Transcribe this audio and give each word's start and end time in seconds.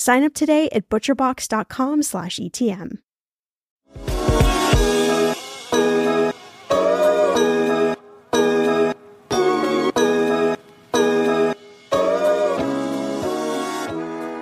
Sign 0.00 0.24
up 0.24 0.32
today 0.32 0.70
at 0.72 0.88
butcherbox.com 0.88 2.02
slash 2.04 2.38
ETM. 2.38 3.00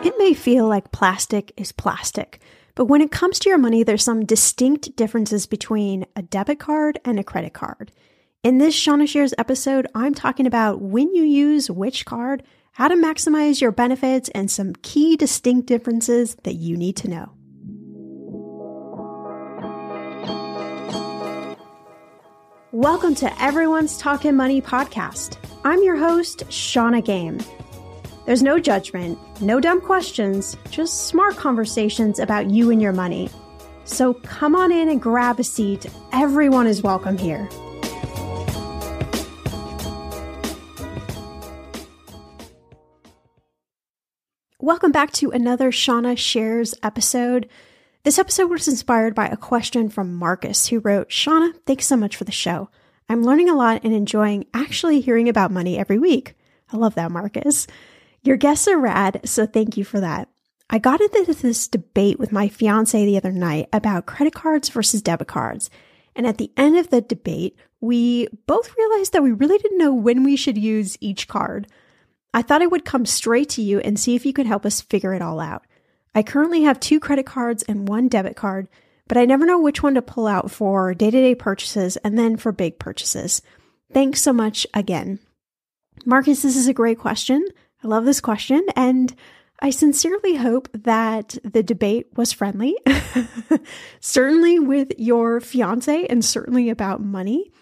It 0.04 0.14
may 0.16 0.32
feel 0.32 0.68
like 0.68 0.92
plastic 0.92 1.52
is 1.56 1.72
plastic, 1.72 2.38
but 2.76 2.84
when 2.84 3.00
it 3.00 3.10
comes 3.10 3.41
to 3.41 3.48
your 3.48 3.58
money, 3.58 3.82
there's 3.82 4.04
some 4.04 4.24
distinct 4.24 4.94
differences 4.94 5.48
between 5.48 6.06
a 6.14 6.22
debit 6.22 6.60
card 6.60 7.00
and 7.04 7.18
a 7.18 7.24
credit 7.24 7.52
card. 7.52 7.91
In 8.44 8.58
this 8.58 8.76
Shannah 8.76 9.08
Shares 9.08 9.34
episode, 9.36 9.88
I'm 9.92 10.14
talking 10.14 10.47
about 10.47 10.80
when 10.80 11.12
you 11.12 11.24
use 11.24 11.68
which 11.68 12.04
card 12.04 12.44
how 12.78 12.87
to 12.87 12.94
maximize 12.94 13.61
your 13.61 13.72
benefits, 13.72 14.28
and 14.37 14.49
some 14.49 14.72
key 14.83 15.16
distinct 15.16 15.66
differences 15.66 16.37
that 16.44 16.55
you 16.55 16.77
need 16.77 16.94
to 16.94 17.09
know. 17.09 17.33
Welcome 22.71 23.16
to 23.16 23.43
Everyone's 23.43 23.99
Talking 23.99 24.37
Money 24.37 24.62
podcast. 24.62 25.39
I'm 25.65 25.83
your 25.83 25.97
host, 25.97 26.44
Shannah 26.53 27.03
Game. 27.03 27.41
There's 28.27 28.44
no 28.44 28.61
judgment, 28.61 29.19
no 29.41 29.59
dumb 29.59 29.81
questions, 29.81 30.56
just 30.71 31.09
smart 31.09 31.37
conversations 31.37 32.21
about 32.21 32.49
you 32.49 32.71
and 32.71 32.81
your 32.81 32.93
money. 32.93 33.28
So 33.87 34.15
come 34.15 34.55
on 34.55 34.71
in 34.71 34.89
and 34.89 35.03
grab 35.03 35.41
a 35.41 35.45
seat. 35.45 35.87
Everyone 36.12 36.69
is 36.69 36.81
welcome 36.81 37.19
here. 37.19 37.49
Welcome 44.68 44.92
back 44.92 45.12
to 45.12 45.30
another 45.30 45.72
Shannah 45.72 46.14
Shares 46.14 46.74
episode. 46.82 47.48
This 48.02 48.18
episode 48.18 48.50
was 48.50 48.68
inspired 48.68 49.14
by 49.14 49.26
a 49.26 49.34
question 49.34 49.88
from 49.88 50.14
Marcus, 50.14 50.66
who 50.66 50.80
wrote 50.80 51.10
Shannah, 51.10 51.54
thanks 51.64 51.86
so 51.86 51.96
much 51.96 52.16
for 52.16 52.24
the 52.24 52.32
show. 52.32 52.68
I'm 53.08 53.22
learning 53.22 53.48
a 53.48 53.54
lot 53.54 53.80
and 53.82 53.94
enjoying 53.94 54.44
actually 54.52 55.00
hearing 55.00 55.26
about 55.26 55.50
money 55.50 55.78
every 55.78 55.98
week. 55.98 56.34
I 56.70 56.76
love 56.76 56.96
that, 56.96 57.10
Marcus. 57.10 57.66
Your 58.20 58.36
guests 58.36 58.68
are 58.68 58.78
rad, 58.78 59.22
so 59.24 59.46
thank 59.46 59.78
you 59.78 59.84
for 59.84 60.00
that. 60.00 60.28
I 60.68 60.76
got 60.78 61.00
into 61.00 61.32
this 61.32 61.66
debate 61.66 62.18
with 62.18 62.30
my 62.30 62.48
fiance 62.48 63.06
the 63.06 63.16
other 63.16 63.32
night 63.32 63.70
about 63.72 64.04
credit 64.04 64.34
cards 64.34 64.68
versus 64.68 65.00
debit 65.00 65.28
cards. 65.28 65.70
And 66.14 66.26
at 66.26 66.36
the 66.36 66.52
end 66.58 66.76
of 66.76 66.90
the 66.90 67.00
debate, 67.00 67.56
we 67.80 68.28
both 68.47 68.76
realized 68.76 69.14
that 69.14 69.22
we 69.22 69.32
really 69.32 69.56
didn't 69.56 69.78
know 69.78 69.94
when 69.94 70.24
we 70.24 70.36
should 70.36 70.59
use 70.59 70.98
each 71.00 71.26
card. 71.26 71.68
I 72.34 72.42
thought 72.42 72.63
I 72.63 72.66
would 72.66 72.84
come 72.84 73.07
straight 73.07 73.48
to 73.51 73.63
you 73.63 73.80
and 73.80 73.98
see 73.98 74.15
if 74.15 74.27
you 74.27 74.33
could 74.33 74.47
help 74.47 74.66
us 74.66 74.80
figure 74.80 75.15
it 75.15 75.22
all 75.22 75.41
out. 75.41 75.63
I 76.15 76.22
currently 76.22 76.63
have 76.63 76.80
two 76.80 77.01
credit 77.01 77.27
cards 77.27 77.63
and 77.63 77.89
one 77.89 78.09
debit 78.09 78.36
card, 78.36 78.69
but 79.07 79.16
I 79.16 79.25
never 79.25 79.47
know 79.47 79.60
which 79.60 79.83
one 79.83 79.95
to 79.95 80.03
pull 80.03 80.27
out 80.27 80.51
for 80.51 80.95
day 80.95 81.10
to 81.10 81.21
day 81.21 81.34
purchases 81.34 81.97
and 81.98 82.19
then 82.19 82.36
for 82.36 82.53
big 82.53 82.78
purchases. 82.78 83.41
Thanks 83.92 84.21
so 84.21 84.33
much 84.33 84.66
again. 84.75 85.19
Marcus, 86.04 86.42
this 86.42 86.57
is 86.57 86.69
a 86.69 86.75
great 86.75 86.98
question. 86.98 87.47
I 87.83 87.89
love 87.89 88.04
this 88.04 88.21
question, 88.21 88.66
and 88.77 89.15
I 89.60 89.71
sincerely 89.71 90.36
hope 90.36 90.69
that 90.72 91.39
the 91.45 91.63
debate 91.63 92.09
was 92.16 92.33
friendly, 92.33 92.77
certainly 94.01 94.59
with 94.59 94.92
your 94.98 95.41
fiance 95.41 96.07
and 96.07 96.24
certainly 96.24 96.71
about 96.71 97.01
money. 97.01 97.53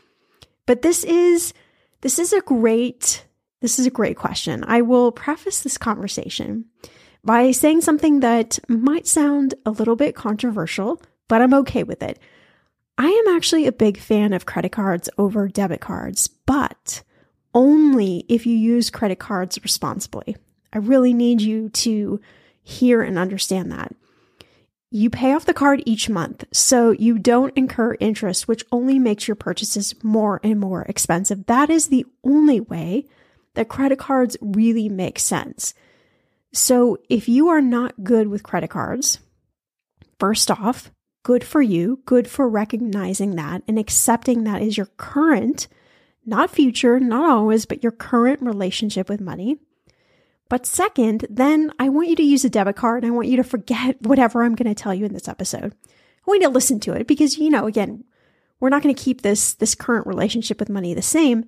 But 0.67 0.83
this 0.83 1.05
is 1.05 1.53
this 2.01 2.19
is 2.19 2.33
a 2.33 2.41
great 2.41 3.26
this 3.67 3.81
is 3.81 3.87
a 3.87 3.91
great 3.91 4.17
question. 4.17 4.63
I 4.69 4.83
will 4.83 5.11
preface 5.11 5.65
this 5.65 5.77
conversation 5.77 6.67
by 7.25 7.51
saying 7.51 7.81
something 7.81 8.21
that 8.21 8.61
might 8.69 9.09
sound 9.09 9.57
a 9.67 9.73
little 9.73 9.97
bit 9.97 10.15
controversial, 10.15 11.03
but 11.27 11.43
I'm 11.43 11.53
okay 11.53 11.83
with 11.83 12.01
it. 12.01 12.21
I 12.97 13.09
am 13.09 13.35
actually 13.35 13.67
a 13.67 13.73
big 13.73 13.99
fan 13.99 14.33
of 14.33 14.47
credit 14.47 14.71
cards 14.71 15.09
over 15.19 15.49
debit 15.49 15.81
cards, 15.81 16.29
but 16.29 17.03
only 17.55 18.25
if 18.29 18.47
you 18.47 18.57
use 18.57 18.89
credit 18.89 19.19
cards 19.19 19.59
responsibly. 19.65 20.37
I 20.73 20.79
really 20.79 21.13
need 21.13 21.41
you 21.41 21.69
to 21.71 22.21
hear 22.63 23.03
and 23.03 23.19
understand 23.19 23.73
that. 23.73 23.97
You 24.93 25.11
pay 25.11 25.33
off 25.33 25.45
the 25.45 25.53
card 25.53 25.83
each 25.87 26.09
month, 26.09 26.45
so 26.53 26.93
you 26.93 27.19
don't 27.19 27.53
incur 27.57 27.97
interest, 27.99 28.47
which 28.47 28.65
only 28.71 29.01
makes 29.01 29.27
your 29.27 29.35
purchases 29.35 29.93
more 30.05 30.41
and 30.45 30.61
more 30.61 30.83
expensive. 30.83 31.47
That 31.47 31.69
is 31.69 31.89
the 31.89 32.07
only 32.23 32.61
way 32.61 33.07
that 33.57 33.69
credit 33.69 33.99
cards 33.99 34.37
really 34.41 34.89
make 34.89 35.19
sense. 35.19 35.75
So 36.53 36.99
if 37.09 37.29
you 37.29 37.49
are 37.49 37.61
not 37.61 38.05
good 38.05 38.29
with 38.29 38.43
credit 38.43 38.71
cards, 38.71 39.19
first 40.19 40.51
off, 40.51 40.91
good 41.23 41.43
for 41.43 41.61
you, 41.61 42.01
good 42.07 42.29
for 42.29 42.49
recognizing 42.49 43.37
that 43.37 43.63
and 43.67 43.79
accepting 43.79 44.45
that 44.45 44.63
is 44.63 44.77
your 44.77 44.87
current, 44.97 45.67
not 46.25 46.51
future, 46.51 47.01
not 47.01 47.29
always, 47.29 47.67
but 47.67 47.83
your 47.83 47.93
current 47.93 48.41
relationship 48.41 49.09
with 49.09 49.21
money. 49.21 49.59
But 50.49 50.67
second, 50.67 51.27
then 51.29 51.73
I 51.79 51.89
want 51.89 52.09
you 52.09 52.17
to 52.17 52.23
use 52.23 52.45
a 52.45 52.51
debit 52.51 52.77
card. 52.77 53.03
And 53.03 53.13
I 53.13 53.15
want 53.15 53.29
you 53.29 53.37
to 53.37 53.45
forget 53.45 54.01
whatever 54.07 54.43
I'm 54.43 54.55
going 54.55 54.73
to 54.73 54.81
tell 54.81 54.95
you 54.95 55.05
in 55.05 55.13
this 55.13 55.29
episode. 55.29 55.75
I 55.85 56.25
want 56.27 56.43
you 56.43 56.49
to 56.49 56.55
listen 56.55 56.81
to 56.81 56.93
it 56.93 57.07
because, 57.07 57.39
you 57.39 57.51
know, 57.51 57.67
again, 57.67 58.05
we're 58.61 58.71
not 58.71 58.83
going 58.83 58.95
to 58.95 59.03
keep 59.03 59.23
this, 59.23 59.55
this 59.55 59.75
current 59.75 60.07
relationship 60.07 60.59
with 60.59 60.69
money 60.69 60.95
the 60.95 61.03
same, 61.03 61.47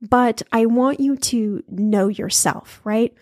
but 0.00 0.42
I 0.52 0.66
want 0.66 1.00
you 1.00 1.16
to 1.16 1.62
know 1.68 2.08
yourself, 2.08 2.80
right? 2.84 3.14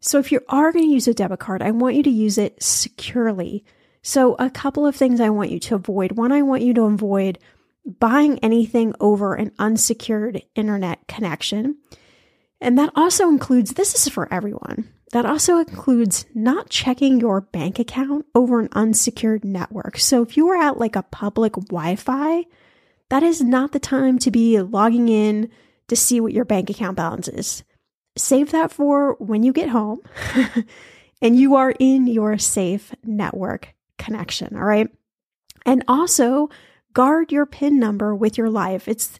So 0.00 0.18
if 0.18 0.30
you 0.30 0.40
are 0.48 0.72
going 0.72 0.86
to 0.86 0.92
use 0.92 1.08
a 1.08 1.14
debit 1.14 1.40
card, 1.40 1.62
I 1.62 1.70
want 1.72 1.96
you 1.96 2.02
to 2.04 2.10
use 2.10 2.38
it 2.38 2.62
securely. 2.62 3.64
So 4.02 4.34
a 4.38 4.50
couple 4.50 4.86
of 4.86 4.94
things 4.94 5.20
I 5.20 5.30
want 5.30 5.50
you 5.50 5.58
to 5.60 5.74
avoid. 5.74 6.12
One, 6.12 6.32
I 6.32 6.42
want 6.42 6.62
you 6.62 6.72
to 6.74 6.82
avoid 6.82 7.38
buying 7.98 8.38
anything 8.40 8.94
over 9.00 9.34
an 9.34 9.52
unsecured 9.58 10.42
internet 10.54 11.06
connection. 11.08 11.76
And 12.60 12.78
that 12.78 12.92
also 12.96 13.28
includes, 13.28 13.72
this 13.72 13.94
is 13.94 14.12
for 14.12 14.32
everyone, 14.32 14.92
that 15.12 15.26
also 15.26 15.58
includes 15.58 16.24
not 16.34 16.70
checking 16.70 17.20
your 17.20 17.40
bank 17.40 17.78
account 17.78 18.26
over 18.34 18.60
an 18.60 18.68
unsecured 18.72 19.44
network. 19.44 19.98
So 19.98 20.22
if 20.22 20.36
you 20.36 20.48
are 20.48 20.56
at 20.56 20.78
like 20.78 20.96
a 20.96 21.02
public 21.02 21.52
Wi 21.54 21.96
Fi, 21.96 22.44
that 23.08 23.22
is 23.22 23.40
not 23.40 23.72
the 23.72 23.78
time 23.78 24.18
to 24.20 24.30
be 24.30 24.60
logging 24.60 25.08
in 25.08 25.50
to 25.88 25.96
see 25.96 26.20
what 26.20 26.32
your 26.32 26.44
bank 26.44 26.70
account 26.70 26.96
balance 26.96 27.28
is. 27.28 27.64
Save 28.16 28.52
that 28.52 28.72
for 28.72 29.14
when 29.18 29.42
you 29.42 29.52
get 29.52 29.68
home 29.68 30.00
and 31.22 31.38
you 31.38 31.56
are 31.56 31.74
in 31.78 32.06
your 32.06 32.38
safe 32.38 32.94
network 33.04 33.74
connection. 33.98 34.56
All 34.56 34.64
right. 34.64 34.88
And 35.64 35.84
also 35.88 36.48
guard 36.92 37.32
your 37.32 37.46
PIN 37.46 37.78
number 37.78 38.14
with 38.14 38.38
your 38.38 38.48
life. 38.48 38.88
It's 38.88 39.18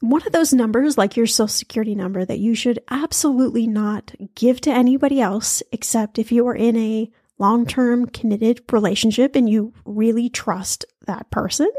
one 0.00 0.26
of 0.26 0.32
those 0.32 0.52
numbers, 0.52 0.98
like 0.98 1.16
your 1.16 1.26
social 1.26 1.48
security 1.48 1.94
number, 1.94 2.24
that 2.24 2.38
you 2.38 2.54
should 2.54 2.80
absolutely 2.90 3.66
not 3.66 4.14
give 4.34 4.60
to 4.62 4.70
anybody 4.70 5.20
else 5.20 5.62
except 5.72 6.18
if 6.18 6.32
you 6.32 6.46
are 6.46 6.54
in 6.54 6.76
a 6.76 7.10
long 7.38 7.66
term 7.66 8.06
committed 8.06 8.60
relationship 8.70 9.36
and 9.36 9.48
you 9.48 9.72
really 9.84 10.28
trust 10.28 10.84
that 11.06 11.30
person. 11.30 11.70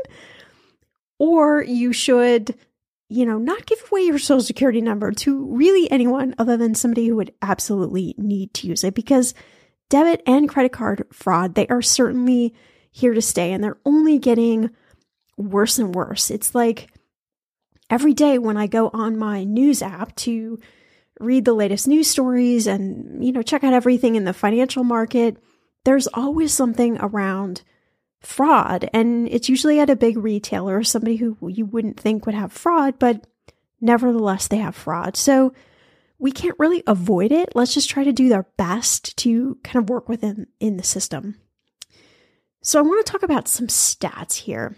Or 1.19 1.63
you 1.63 1.93
should, 1.93 2.55
you 3.11 3.25
know, 3.25 3.37
not 3.37 3.65
give 3.65 3.83
away 3.91 4.03
your 4.03 4.17
social 4.17 4.41
security 4.41 4.79
number 4.79 5.11
to 5.11 5.45
really 5.53 5.91
anyone 5.91 6.33
other 6.37 6.55
than 6.55 6.73
somebody 6.73 7.07
who 7.07 7.17
would 7.17 7.33
absolutely 7.41 8.15
need 8.17 8.53
to 8.53 8.67
use 8.67 8.85
it 8.85 8.95
because 8.95 9.33
debit 9.89 10.23
and 10.25 10.47
credit 10.47 10.71
card 10.71 11.05
fraud, 11.11 11.53
they 11.53 11.67
are 11.67 11.81
certainly 11.81 12.55
here 12.89 13.13
to 13.13 13.21
stay 13.21 13.51
and 13.51 13.61
they're 13.61 13.79
only 13.85 14.17
getting 14.17 14.69
worse 15.35 15.77
and 15.77 15.93
worse. 15.93 16.31
It's 16.31 16.55
like, 16.55 16.89
every 17.89 18.13
day 18.13 18.37
when 18.37 18.55
I 18.55 18.67
go 18.67 18.89
on 18.93 19.19
my 19.19 19.43
news 19.43 19.81
app 19.81 20.15
to 20.15 20.57
read 21.19 21.43
the 21.43 21.53
latest 21.53 21.89
news 21.89 22.09
stories 22.09 22.65
and, 22.65 23.23
you 23.23 23.33
know, 23.33 23.41
check 23.41 23.65
out 23.65 23.73
everything 23.73 24.15
in 24.15 24.23
the 24.23 24.33
financial 24.33 24.85
market, 24.85 25.35
there's 25.83 26.07
always 26.07 26.53
something 26.53 26.97
around 27.01 27.61
fraud. 28.21 28.89
And 28.93 29.27
it's 29.29 29.49
usually 29.49 29.79
at 29.79 29.89
a 29.89 29.95
big 29.95 30.17
retailer, 30.17 30.77
or 30.77 30.83
somebody 30.83 31.17
who 31.17 31.37
you 31.47 31.65
wouldn't 31.65 31.99
think 31.99 32.25
would 32.25 32.35
have 32.35 32.51
fraud, 32.51 32.99
but 32.99 33.27
nevertheless, 33.79 34.47
they 34.47 34.57
have 34.57 34.75
fraud. 34.75 35.17
So 35.17 35.53
we 36.19 36.31
can't 36.31 36.59
really 36.59 36.83
avoid 36.85 37.31
it. 37.31 37.55
Let's 37.55 37.73
just 37.73 37.89
try 37.89 38.03
to 38.03 38.13
do 38.13 38.31
our 38.33 38.45
best 38.57 39.17
to 39.17 39.57
kind 39.63 39.83
of 39.83 39.89
work 39.89 40.07
within 40.07 40.47
in 40.59 40.77
the 40.77 40.83
system. 40.83 41.39
So 42.61 42.77
I 42.77 42.83
want 42.83 43.03
to 43.03 43.11
talk 43.11 43.23
about 43.23 43.47
some 43.47 43.67
stats 43.67 44.35
here. 44.35 44.75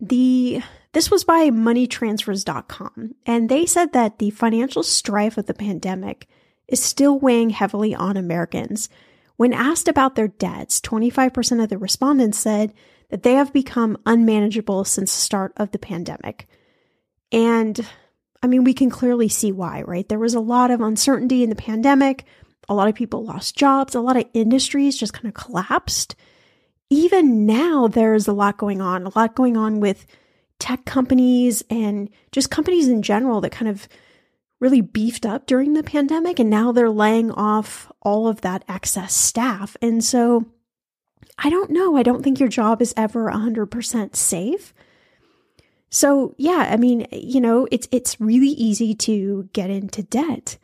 The 0.00 0.62
this 0.92 1.10
was 1.10 1.24
by 1.24 1.50
moneytransfers.com, 1.50 3.16
and 3.26 3.48
they 3.48 3.66
said 3.66 3.92
that 3.94 4.18
the 4.18 4.30
financial 4.30 4.84
strife 4.84 5.36
of 5.36 5.46
the 5.46 5.54
pandemic 5.54 6.28
is 6.68 6.80
still 6.80 7.18
weighing 7.18 7.50
heavily 7.50 7.94
on 7.96 8.16
Americans. 8.16 8.88
When 9.36 9.52
asked 9.52 9.88
about 9.88 10.14
their 10.14 10.28
debts, 10.28 10.80
25% 10.80 11.62
of 11.62 11.68
the 11.68 11.78
respondents 11.78 12.38
said 12.38 12.72
that 13.10 13.22
they 13.22 13.34
have 13.34 13.52
become 13.52 13.98
unmanageable 14.06 14.84
since 14.84 15.12
the 15.12 15.20
start 15.20 15.52
of 15.56 15.70
the 15.72 15.78
pandemic. 15.78 16.48
And 17.32 17.84
I 18.42 18.46
mean, 18.46 18.64
we 18.64 18.74
can 18.74 18.90
clearly 18.90 19.28
see 19.28 19.52
why, 19.52 19.82
right? 19.82 20.08
There 20.08 20.18
was 20.18 20.34
a 20.34 20.40
lot 20.40 20.70
of 20.70 20.80
uncertainty 20.80 21.42
in 21.42 21.50
the 21.50 21.56
pandemic. 21.56 22.24
A 22.68 22.74
lot 22.74 22.88
of 22.88 22.94
people 22.94 23.24
lost 23.24 23.56
jobs. 23.56 23.94
A 23.94 24.00
lot 24.00 24.16
of 24.16 24.26
industries 24.34 24.96
just 24.96 25.12
kind 25.12 25.26
of 25.26 25.34
collapsed. 25.34 26.14
Even 26.90 27.46
now, 27.46 27.88
there's 27.88 28.28
a 28.28 28.32
lot 28.32 28.58
going 28.58 28.80
on, 28.80 29.06
a 29.06 29.18
lot 29.18 29.34
going 29.34 29.56
on 29.56 29.80
with 29.80 30.06
tech 30.58 30.84
companies 30.84 31.62
and 31.70 32.08
just 32.30 32.50
companies 32.50 32.88
in 32.88 33.02
general 33.02 33.40
that 33.40 33.50
kind 33.50 33.68
of 33.68 33.88
really 34.64 34.80
beefed 34.80 35.26
up 35.26 35.44
during 35.44 35.74
the 35.74 35.82
pandemic 35.82 36.38
and 36.38 36.48
now 36.48 36.72
they're 36.72 36.88
laying 36.88 37.30
off 37.30 37.92
all 38.00 38.26
of 38.26 38.40
that 38.40 38.64
excess 38.66 39.12
staff. 39.14 39.76
And 39.82 40.02
so 40.02 40.46
I 41.36 41.50
don't 41.50 41.70
know. 41.70 41.98
I 41.98 42.02
don't 42.02 42.22
think 42.22 42.40
your 42.40 42.48
job 42.48 42.80
is 42.80 42.94
ever 42.96 43.30
100% 43.30 44.16
safe. 44.16 44.72
So, 45.90 46.34
yeah, 46.38 46.70
I 46.70 46.78
mean, 46.78 47.06
you 47.12 47.42
know, 47.42 47.68
it's 47.70 47.86
it's 47.92 48.18
really 48.18 48.48
easy 48.48 48.94
to 48.94 49.50
get 49.52 49.68
into 49.68 50.02
debt. 50.02 50.56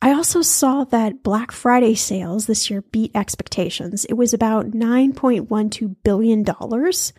I 0.00 0.12
also 0.12 0.40
saw 0.40 0.84
that 0.84 1.24
Black 1.24 1.50
Friday 1.50 1.96
sales 1.96 2.46
this 2.46 2.70
year 2.70 2.82
beat 2.82 3.10
expectations. 3.16 4.04
It 4.04 4.14
was 4.14 4.32
about 4.32 4.70
9.12 4.70 5.96
billion 6.04 6.44
dollars. 6.44 7.12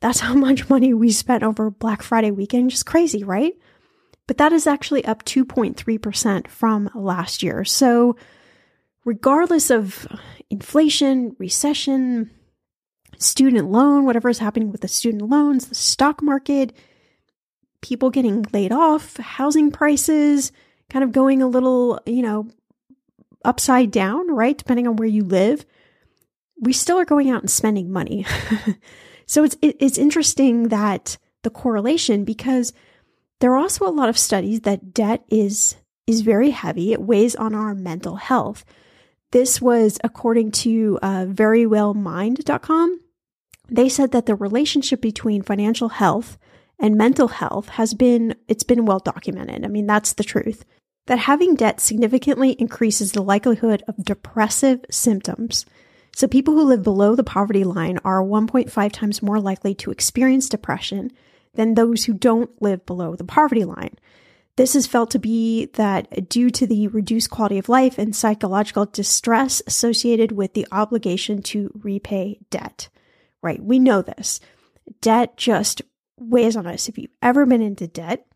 That's 0.00 0.20
how 0.20 0.34
much 0.34 0.68
money 0.68 0.92
we 0.92 1.10
spent 1.10 1.42
over 1.42 1.70
Black 1.70 2.02
Friday 2.02 2.32
weekend. 2.32 2.70
Just 2.70 2.84
crazy, 2.84 3.24
right? 3.24 3.54
But 4.28 4.36
that 4.36 4.52
is 4.52 4.68
actually 4.68 5.04
up 5.04 5.24
2.3% 5.24 6.46
from 6.46 6.88
last 6.94 7.42
year. 7.42 7.64
So, 7.64 8.16
regardless 9.04 9.70
of 9.70 10.06
inflation, 10.50 11.34
recession, 11.38 12.30
student 13.18 13.72
loan, 13.72 14.04
whatever 14.04 14.28
is 14.28 14.38
happening 14.38 14.70
with 14.70 14.82
the 14.82 14.88
student 14.88 15.28
loans, 15.28 15.66
the 15.66 15.74
stock 15.74 16.22
market, 16.22 16.72
people 17.80 18.10
getting 18.10 18.46
laid 18.52 18.70
off, 18.70 19.16
housing 19.16 19.72
prices 19.72 20.52
kind 20.88 21.02
of 21.02 21.10
going 21.10 21.42
a 21.42 21.48
little, 21.48 22.00
you 22.06 22.22
know, 22.22 22.48
upside 23.44 23.90
down, 23.90 24.30
right? 24.30 24.56
Depending 24.56 24.86
on 24.86 24.94
where 24.94 25.08
you 25.08 25.24
live, 25.24 25.66
we 26.60 26.72
still 26.72 26.98
are 26.98 27.04
going 27.04 27.28
out 27.28 27.40
and 27.40 27.50
spending 27.50 27.90
money. 27.90 28.24
So 29.28 29.44
it's 29.44 29.56
it's 29.60 29.98
interesting 29.98 30.68
that 30.68 31.18
the 31.42 31.50
correlation 31.50 32.24
because 32.24 32.72
there 33.40 33.52
are 33.52 33.58
also 33.58 33.86
a 33.86 33.90
lot 33.90 34.08
of 34.08 34.18
studies 34.18 34.62
that 34.62 34.92
debt 34.92 35.24
is 35.28 35.76
is 36.06 36.22
very 36.22 36.50
heavy. 36.50 36.92
It 36.92 37.02
weighs 37.02 37.36
on 37.36 37.54
our 37.54 37.74
mental 37.74 38.16
health. 38.16 38.64
This 39.30 39.60
was 39.60 39.98
according 40.02 40.52
to 40.52 40.98
uh, 41.02 41.26
verywellmind.com. 41.26 43.00
They 43.68 43.90
said 43.90 44.12
that 44.12 44.24
the 44.24 44.34
relationship 44.34 45.02
between 45.02 45.42
financial 45.42 45.90
health 45.90 46.38
and 46.78 46.96
mental 46.96 47.28
health 47.28 47.68
has 47.70 47.92
been 47.92 48.34
it's 48.48 48.64
been 48.64 48.86
well 48.86 49.00
documented. 49.00 49.64
I 49.64 49.68
mean, 49.68 49.86
that's 49.86 50.14
the 50.14 50.24
truth. 50.24 50.64
That 51.06 51.18
having 51.18 51.54
debt 51.54 51.80
significantly 51.80 52.52
increases 52.52 53.12
the 53.12 53.22
likelihood 53.22 53.82
of 53.88 54.04
depressive 54.04 54.84
symptoms 54.90 55.64
so 56.18 56.26
people 56.26 56.54
who 56.54 56.64
live 56.64 56.82
below 56.82 57.14
the 57.14 57.22
poverty 57.22 57.62
line 57.62 58.00
are 58.04 58.20
1.5 58.20 58.92
times 58.92 59.22
more 59.22 59.40
likely 59.40 59.72
to 59.76 59.92
experience 59.92 60.48
depression 60.48 61.12
than 61.54 61.74
those 61.74 62.04
who 62.04 62.14
don't 62.14 62.50
live 62.60 62.84
below 62.86 63.14
the 63.14 63.24
poverty 63.24 63.64
line. 63.64 63.96
This 64.56 64.74
is 64.74 64.86
felt 64.86 65.10
to 65.12 65.18
be 65.18 65.66
that 65.74 66.28
due 66.28 66.50
to 66.50 66.66
the 66.66 66.88
reduced 66.88 67.30
quality 67.30 67.58
of 67.58 67.68
life 67.68 67.98
and 67.98 68.14
psychological 68.14 68.86
distress 68.86 69.62
associated 69.66 70.32
with 70.32 70.54
the 70.54 70.66
obligation 70.72 71.42
to 71.42 71.70
repay 71.74 72.40
debt. 72.50 72.88
Right? 73.40 73.62
We 73.62 73.78
know 73.78 74.02
this. 74.02 74.40
Debt 75.00 75.36
just 75.36 75.82
weighs 76.18 76.56
on 76.56 76.66
us. 76.66 76.88
If 76.88 76.98
you've 76.98 77.10
ever 77.22 77.46
been 77.46 77.62
into 77.62 77.86
debt, 77.86 78.26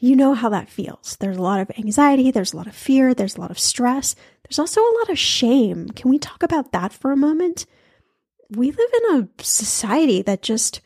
you 0.00 0.16
know 0.16 0.34
how 0.34 0.48
that 0.48 0.68
feels. 0.68 1.16
There's 1.20 1.36
a 1.36 1.42
lot 1.42 1.60
of 1.60 1.70
anxiety, 1.78 2.30
there's 2.30 2.52
a 2.52 2.56
lot 2.56 2.66
of 2.66 2.74
fear, 2.74 3.14
there's 3.14 3.36
a 3.36 3.40
lot 3.40 3.50
of 3.50 3.58
stress, 3.58 4.16
there's 4.42 4.58
also 4.58 4.80
a 4.80 4.96
lot 4.98 5.10
of 5.10 5.18
shame. 5.18 5.88
Can 5.90 6.10
we 6.10 6.18
talk 6.18 6.42
about 6.42 6.72
that 6.72 6.92
for 6.92 7.12
a 7.12 7.16
moment? 7.16 7.66
we 8.50 8.70
live 8.70 8.90
in 9.04 9.16
a 9.16 9.42
society 9.42 10.22
that 10.22 10.42
just, 10.42 10.80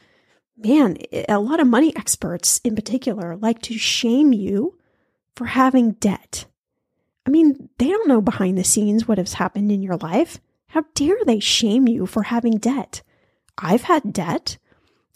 man, 0.65 0.97
a 1.29 1.39
lot 1.39 1.61
of 1.61 1.67
money 1.67 1.95
experts 1.97 2.61
in 2.65 2.75
particular 2.75 3.37
like 3.37 3.61
to 3.63 3.79
shame 3.79 4.33
you 4.33 4.79
for 5.37 5.47
having 5.47 5.93
debt. 5.93 6.47
I 7.27 7.31
mean, 7.31 7.69
they 7.79 7.89
don't 7.89 8.09
know 8.09 8.21
behind 8.21 8.59
the 8.59 8.65
scenes 8.65 9.07
what 9.07 9.19
has 9.19 9.35
happened 9.35 9.71
in 9.71 9.83
your 9.83 9.97
life. 9.97 10.41
How 10.69 10.85
dare 10.95 11.19
they 11.25 11.39
shame 11.39 11.87
you 11.87 12.07
for 12.07 12.25
having 12.25 12.59
debt? 12.59 13.03
I've 13.59 13.83
had 13.83 14.13
debt 14.13 14.59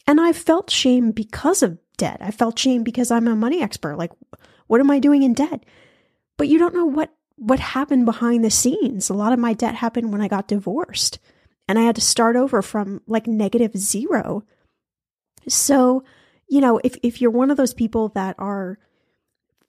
and 0.06 0.20
I've 0.20 0.36
felt 0.36 0.70
shame 0.70 1.10
because 1.10 1.62
of 1.62 1.78
debt. 1.96 2.18
I 2.20 2.30
felt 2.30 2.58
shame 2.58 2.82
because 2.82 3.10
I'm 3.10 3.26
a 3.26 3.34
money 3.34 3.62
expert. 3.62 3.96
Like, 3.96 4.12
what 4.66 4.80
am 4.80 4.90
I 4.90 4.98
doing 4.98 5.22
in 5.22 5.34
debt? 5.34 5.64
But 6.36 6.48
you 6.48 6.58
don't 6.58 6.74
know 6.74 6.86
what 6.86 7.12
what 7.38 7.60
happened 7.60 8.06
behind 8.06 8.44
the 8.44 8.50
scenes. 8.50 9.10
A 9.10 9.14
lot 9.14 9.32
of 9.32 9.38
my 9.38 9.52
debt 9.52 9.74
happened 9.74 10.10
when 10.10 10.22
I 10.22 10.28
got 10.28 10.48
divorced 10.48 11.18
and 11.68 11.78
I 11.78 11.82
had 11.82 11.96
to 11.96 12.00
start 12.00 12.36
over 12.36 12.62
from 12.62 13.02
like 13.06 13.26
negative 13.26 13.76
zero. 13.76 14.44
So, 15.48 16.04
you 16.48 16.60
know, 16.60 16.80
if, 16.82 16.96
if 17.02 17.20
you're 17.20 17.30
one 17.30 17.50
of 17.50 17.56
those 17.56 17.74
people 17.74 18.08
that 18.10 18.36
are 18.38 18.78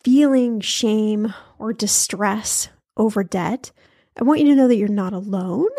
feeling 0.04 0.60
shame 0.60 1.34
or 1.60 1.74
distress 1.74 2.70
over 2.96 3.24
debt, 3.24 3.72
I 4.20 4.24
want 4.24 4.40
you 4.40 4.48
to 4.48 4.56
know 4.56 4.68
that 4.68 4.78
you're 4.78 4.88
not 4.88 5.14
alone. 5.14 5.70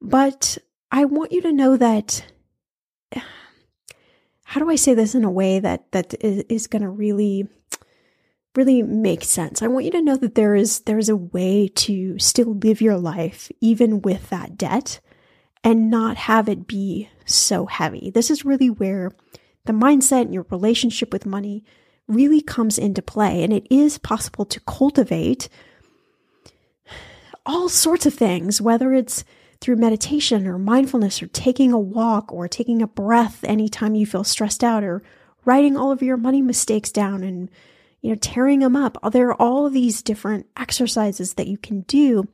But 0.00 0.58
I 0.90 1.04
want 1.04 1.32
you 1.32 1.42
to 1.42 1.52
know 1.52 1.76
that 1.76 2.24
how 4.44 4.60
do 4.60 4.70
I 4.70 4.76
say 4.76 4.94
this 4.94 5.14
in 5.14 5.24
a 5.24 5.30
way 5.30 5.58
that 5.58 5.90
that 5.92 6.14
is, 6.20 6.44
is 6.48 6.66
going 6.66 6.82
to 6.82 6.88
really 6.88 7.48
really 8.54 8.82
make 8.82 9.22
sense. 9.22 9.60
I 9.60 9.66
want 9.66 9.84
you 9.84 9.90
to 9.90 10.02
know 10.02 10.16
that 10.16 10.34
there 10.34 10.54
is 10.54 10.80
there 10.80 10.98
is 10.98 11.08
a 11.08 11.16
way 11.16 11.68
to 11.68 12.18
still 12.18 12.54
live 12.54 12.80
your 12.80 12.96
life 12.96 13.50
even 13.60 14.00
with 14.00 14.30
that 14.30 14.56
debt 14.56 15.00
and 15.66 15.90
not 15.90 16.16
have 16.16 16.48
it 16.48 16.68
be 16.68 17.10
so 17.24 17.66
heavy. 17.66 18.08
This 18.08 18.30
is 18.30 18.44
really 18.44 18.70
where 18.70 19.10
the 19.64 19.72
mindset 19.72 20.22
and 20.22 20.32
your 20.32 20.46
relationship 20.48 21.12
with 21.12 21.26
money 21.26 21.64
really 22.06 22.40
comes 22.40 22.78
into 22.78 23.02
play 23.02 23.42
and 23.42 23.52
it 23.52 23.66
is 23.68 23.98
possible 23.98 24.44
to 24.44 24.60
cultivate 24.60 25.48
all 27.44 27.68
sorts 27.68 28.06
of 28.06 28.14
things 28.14 28.60
whether 28.60 28.94
it's 28.94 29.24
through 29.60 29.74
meditation 29.74 30.46
or 30.46 30.56
mindfulness 30.56 31.20
or 31.20 31.26
taking 31.26 31.72
a 31.72 31.78
walk 31.78 32.32
or 32.32 32.46
taking 32.46 32.80
a 32.80 32.86
breath 32.86 33.42
anytime 33.42 33.96
you 33.96 34.06
feel 34.06 34.22
stressed 34.22 34.62
out 34.62 34.84
or 34.84 35.02
writing 35.44 35.76
all 35.76 35.90
of 35.90 36.00
your 36.00 36.16
money 36.16 36.42
mistakes 36.42 36.92
down 36.92 37.24
and 37.24 37.50
you 38.02 38.10
know, 38.10 38.16
tearing 38.16 38.60
them 38.60 38.76
up. 38.76 38.98
There 39.10 39.30
are 39.30 39.42
all 39.42 39.66
of 39.66 39.72
these 39.72 40.00
different 40.00 40.46
exercises 40.56 41.34
that 41.34 41.48
you 41.48 41.58
can 41.58 41.80
do. 41.80 42.28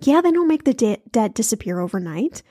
Yeah, 0.00 0.20
they 0.20 0.32
don't 0.32 0.48
make 0.48 0.64
the 0.64 0.74
de- 0.74 1.02
debt 1.10 1.34
disappear 1.34 1.80
overnight. 1.80 2.42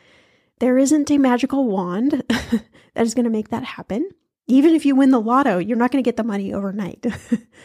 There 0.60 0.78
isn't 0.78 1.12
a 1.12 1.18
magical 1.18 1.68
wand 1.68 2.24
that 2.30 2.62
is 2.96 3.14
going 3.14 3.26
to 3.26 3.30
make 3.30 3.50
that 3.50 3.64
happen. 3.64 4.10
Even 4.48 4.74
if 4.74 4.86
you 4.86 4.96
win 4.96 5.12
the 5.12 5.22
lotto, 5.22 5.58
you're 5.58 5.78
not 5.78 5.92
going 5.92 6.04
to 6.04 6.08
get 6.08 6.18
the 6.18 6.24
money 6.24 6.54
overnight. 6.54 7.06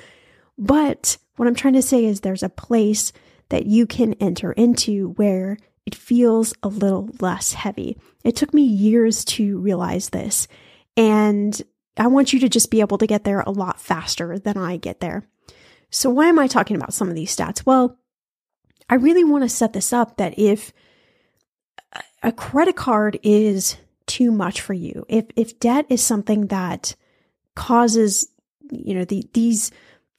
but 0.58 1.18
what 1.36 1.48
I'm 1.48 1.54
trying 1.54 1.74
to 1.74 1.82
say 1.82 2.04
is 2.04 2.20
there's 2.20 2.42
a 2.42 2.48
place 2.48 3.12
that 3.48 3.66
you 3.66 3.86
can 3.86 4.14
enter 4.14 4.52
into 4.52 5.10
where 5.10 5.58
it 5.86 5.94
feels 5.94 6.52
a 6.62 6.68
little 6.68 7.08
less 7.20 7.52
heavy. 7.54 7.96
It 8.24 8.36
took 8.36 8.52
me 8.52 8.62
years 8.62 9.24
to 9.26 9.58
realize 9.58 10.10
this. 10.10 10.48
And 10.96 11.60
I 11.96 12.08
want 12.08 12.32
you 12.32 12.40
to 12.40 12.48
just 12.48 12.70
be 12.70 12.80
able 12.80 12.98
to 12.98 13.06
get 13.06 13.24
there 13.24 13.40
a 13.40 13.50
lot 13.50 13.80
faster 13.80 14.38
than 14.38 14.56
I 14.56 14.76
get 14.76 15.00
there. 15.00 15.24
So, 15.90 16.10
why 16.10 16.26
am 16.26 16.38
I 16.38 16.46
talking 16.46 16.76
about 16.76 16.92
some 16.92 17.08
of 17.08 17.14
these 17.14 17.34
stats? 17.34 17.64
Well, 17.64 17.98
I 18.88 18.94
really 18.96 19.24
want 19.24 19.44
to 19.44 19.48
set 19.48 19.72
this 19.72 19.92
up 19.92 20.16
that 20.16 20.38
if 20.38 20.72
a 22.22 22.32
credit 22.32 22.76
card 22.76 23.18
is 23.22 23.76
too 24.06 24.30
much 24.30 24.60
for 24.60 24.72
you, 24.72 25.04
if 25.08 25.26
if 25.36 25.60
debt 25.60 25.86
is 25.88 26.02
something 26.02 26.46
that 26.46 26.96
causes, 27.54 28.28
you 28.70 28.94
know, 28.94 29.04
the, 29.04 29.24
these 29.34 29.70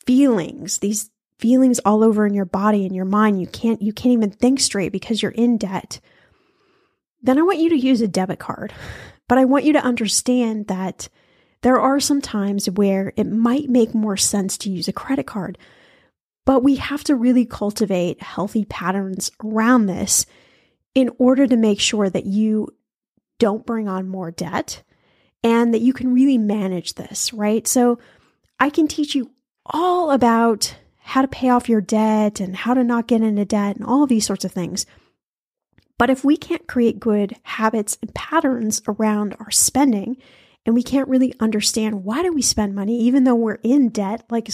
feelings, 0.06 0.80
these 0.80 1.10
feelings 1.40 1.80
all 1.80 2.04
over 2.04 2.26
in 2.28 2.34
your 2.34 2.46
body 2.46 2.86
and 2.86 2.96
your 2.96 3.06
mind, 3.06 3.42
you 3.42 3.48
can't 3.48 3.82
you 3.82 3.94
can't 3.94 4.14
even 4.14 4.32
think 4.32 4.60
straight 4.60 4.92
because 4.92 5.22
you're 5.22 5.32
in 5.32 5.58
debt. 5.58 6.00
Then 7.22 7.38
I 7.38 7.42
want 7.42 7.60
you 7.60 7.70
to 7.70 7.78
use 7.78 8.02
a 8.02 8.08
debit 8.08 8.40
card. 8.40 8.74
But 9.28 9.38
I 9.38 9.46
want 9.46 9.64
you 9.64 9.74
to 9.74 9.84
understand 9.84 10.68
that 10.68 11.08
there 11.62 11.80
are 11.80 12.00
some 12.00 12.22
times 12.22 12.70
where 12.70 13.14
it 13.16 13.28
might 13.28 13.70
make 13.70 13.94
more 13.94 14.18
sense 14.18 14.58
to 14.60 14.72
use 14.72 14.88
a 14.88 14.94
credit 14.94 15.28
card, 15.28 15.58
but 16.50 16.63
we 16.63 16.77
have 16.77 17.03
to 17.03 17.13
really 17.13 17.46
cultivate 17.46 18.24
healthy 18.24 18.65
patterns 18.65 19.32
around 19.46 19.86
this 19.86 20.25
in 20.96 21.12
order 21.20 21.46
to 21.46 21.56
make 21.56 21.79
sure 21.79 22.10
that 22.10 22.25
you 22.25 22.68
don't 23.38 23.68
bring 23.68 23.88
on 23.88 24.10
more 24.10 24.32
debt 24.32 24.82
and 25.44 25.75
that 25.75 25.82
you 25.82 25.94
can 25.94 26.12
really 26.12 26.39
manage 26.39 26.96
this, 26.96 27.32
right? 27.34 27.68
So 27.68 28.00
I 28.60 28.72
can 28.72 28.88
teach 28.88 29.13
you 29.13 29.29
all 29.63 30.10
about 30.10 30.75
how 30.98 31.22
to 31.22 31.27
pay 31.27 31.50
off 31.50 31.70
your 31.70 31.82
debt 31.82 32.39
and 32.39 32.56
how 32.56 32.74
to 32.74 32.84
not 32.84 33.06
get 33.06 33.22
into 33.22 33.46
debt 33.46 33.75
and 33.75 33.86
all 33.86 34.01
of 34.01 34.10
these 34.10 34.25
sorts 34.25 34.44
of 34.44 34.51
things. 34.51 34.88
But 36.00 36.10
if 36.10 36.25
we 36.25 36.36
can't 36.36 36.68
create 36.68 37.00
good 37.00 37.36
habits 37.44 37.96
and 38.01 38.12
patterns 38.15 38.82
around 38.88 39.36
our 39.39 39.51
spending, 39.51 40.18
and 40.65 40.74
we 40.74 40.82
can't 40.82 41.10
really 41.10 41.36
understand 41.39 42.03
why 42.03 42.24
do 42.24 42.34
we 42.34 42.41
spend 42.41 42.74
money 42.74 43.00
even 43.01 43.24
though 43.24 43.36
we're 43.36 43.60
in 43.62 43.89
debt 43.89 44.24
like 44.32 44.50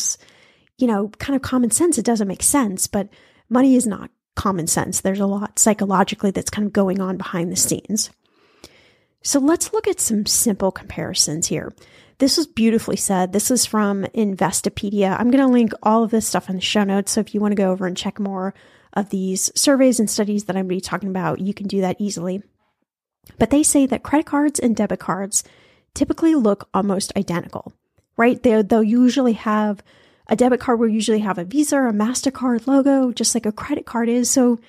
you 0.77 0.87
know 0.87 1.09
kind 1.19 1.35
of 1.35 1.41
common 1.41 1.71
sense 1.71 1.97
it 1.97 2.05
doesn't 2.05 2.27
make 2.27 2.43
sense 2.43 2.87
but 2.87 3.09
money 3.49 3.75
is 3.75 3.87
not 3.87 4.09
common 4.35 4.67
sense. 4.67 5.01
There's 5.01 5.19
a 5.19 5.25
lot 5.25 5.57
psychologically 5.57 6.31
that's 6.31 6.49
kind 6.49 6.67
of 6.67 6.73
going 6.73 7.01
on 7.01 7.17
behind 7.17 7.51
the 7.51 7.55
scenes. 7.55 8.11
So 9.23 9.39
let's 9.39 9.73
look 9.73 9.87
at 9.87 9.99
some 9.99 10.25
simple 10.25 10.71
comparisons 10.71 11.47
here. 11.47 11.73
This 12.19 12.37
was 12.37 12.47
beautifully 12.47 12.95
said. 12.95 13.33
This 13.33 13.49
is 13.49 13.65
from 13.65 14.03
investopedia. 14.13 15.19
I'm 15.19 15.31
going 15.31 15.45
to 15.45 15.51
link 15.51 15.71
all 15.81 16.03
of 16.03 16.11
this 16.11 16.27
stuff 16.27 16.49
in 16.49 16.55
the 16.55 16.61
show 16.61 16.83
notes 16.83 17.13
so 17.13 17.21
if 17.21 17.33
you 17.33 17.41
want 17.41 17.53
to 17.53 17.61
go 17.61 17.71
over 17.71 17.87
and 17.87 17.97
check 17.97 18.19
more 18.19 18.53
of 18.93 19.09
these 19.09 19.51
surveys 19.55 19.99
and 19.99 20.09
studies 20.09 20.45
that 20.45 20.55
i'm 20.55 20.67
going 20.67 20.69
to 20.69 20.75
be 20.75 20.81
talking 20.81 21.09
about 21.09 21.41
you 21.41 21.53
can 21.53 21.67
do 21.67 21.81
that 21.81 21.97
easily. 21.99 22.43
But 23.39 23.49
they 23.49 23.63
say 23.63 23.85
that 23.87 24.03
credit 24.03 24.27
cards 24.27 24.59
and 24.59 24.75
debit 24.75 24.99
cards 24.99 25.43
typically 25.93 26.35
look 26.35 26.69
almost 26.73 27.11
identical, 27.17 27.73
right? 28.15 28.41
They, 28.41 28.61
they'll 28.61 28.83
usually 28.83 29.33
have 29.33 29.81
a 30.27 30.35
debit 30.35 30.59
card 30.59 30.79
will 30.79 30.87
usually 30.87 31.19
have 31.19 31.37
a 31.37 31.43
Visa 31.43 31.77
or 31.77 31.87
a 31.87 31.93
MasterCard 31.93 32.67
logo, 32.67 33.11
just 33.11 33.35
like 33.35 33.45
a 33.45 33.51
credit 33.51 33.85
card 33.85 34.09
is. 34.09 34.29
So 34.29 34.59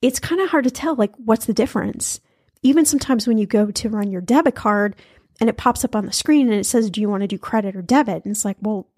it's 0.00 0.20
kind 0.20 0.40
of 0.40 0.50
hard 0.50 0.64
to 0.64 0.70
tell, 0.70 0.94
like, 0.94 1.12
what's 1.16 1.46
the 1.46 1.52
difference? 1.52 2.20
Even 2.62 2.84
sometimes 2.84 3.26
when 3.26 3.38
you 3.38 3.46
go 3.46 3.70
to 3.70 3.88
run 3.88 4.10
your 4.10 4.22
debit 4.22 4.54
card 4.54 4.96
and 5.40 5.50
it 5.50 5.56
pops 5.56 5.84
up 5.84 5.94
on 5.94 6.06
the 6.06 6.12
screen 6.12 6.48
and 6.50 6.58
it 6.58 6.64
says, 6.64 6.90
Do 6.90 7.00
you 7.00 7.08
want 7.08 7.22
to 7.22 7.28
do 7.28 7.38
credit 7.38 7.76
or 7.76 7.82
debit? 7.82 8.24
And 8.24 8.32
it's 8.32 8.44
like, 8.44 8.56
well, 8.60 8.88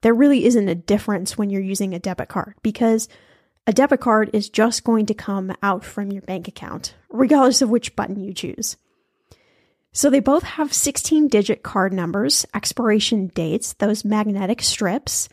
there 0.00 0.14
really 0.14 0.44
isn't 0.44 0.68
a 0.68 0.74
difference 0.74 1.36
when 1.36 1.50
you're 1.50 1.60
using 1.60 1.94
a 1.94 1.98
debit 1.98 2.28
card 2.28 2.54
because 2.62 3.08
a 3.66 3.72
debit 3.72 4.00
card 4.00 4.30
is 4.32 4.48
just 4.48 4.84
going 4.84 5.06
to 5.06 5.14
come 5.14 5.54
out 5.62 5.84
from 5.84 6.10
your 6.10 6.22
bank 6.22 6.48
account, 6.48 6.94
regardless 7.10 7.62
of 7.62 7.70
which 7.70 7.94
button 7.94 8.24
you 8.24 8.34
choose. 8.34 8.76
So 9.92 10.08
they 10.08 10.20
both 10.20 10.42
have 10.42 10.72
16 10.72 11.28
digit 11.28 11.62
card 11.62 11.92
numbers, 11.92 12.46
expiration 12.54 13.28
dates, 13.28 13.74
those 13.74 14.04
magnetic 14.04 14.62
strips, 14.62 15.28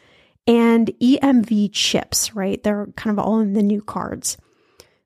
and 0.49 0.87
EMV 0.99 1.69
chips, 1.71 2.35
right? 2.35 2.61
They're 2.63 2.87
kind 2.95 3.17
of 3.17 3.23
all 3.23 3.39
in 3.39 3.53
the 3.53 3.61
new 3.61 3.83
cards. 3.83 4.35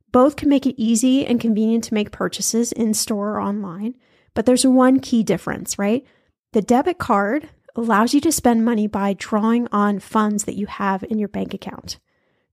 Both 0.10 0.38
can 0.38 0.48
make 0.48 0.66
it 0.66 0.82
easy 0.82 1.26
and 1.26 1.40
convenient 1.40 1.84
to 1.86 1.94
make 1.94 2.12
purchases 2.12 2.72
in 2.72 2.94
store 2.94 3.32
or 3.32 3.42
online, 3.42 3.96
but 4.36 4.46
there's 4.46 4.66
one 4.66 5.02
key 5.02 5.22
difference, 5.22 5.78
right? 5.78 6.06
The 6.54 6.62
debit 6.62 6.98
card 6.98 7.50
allows 7.76 8.14
you 8.14 8.22
to 8.22 8.32
spend 8.32 8.64
money 8.64 8.88
by 8.88 9.14
drawing 9.14 9.68
on 9.74 10.00
funds 10.00 10.46
that 10.46 10.56
you 10.56 10.66
have 10.68 11.04
in 11.04 11.20
your 11.20 11.28
bank 11.28 11.54
account. 11.54 12.00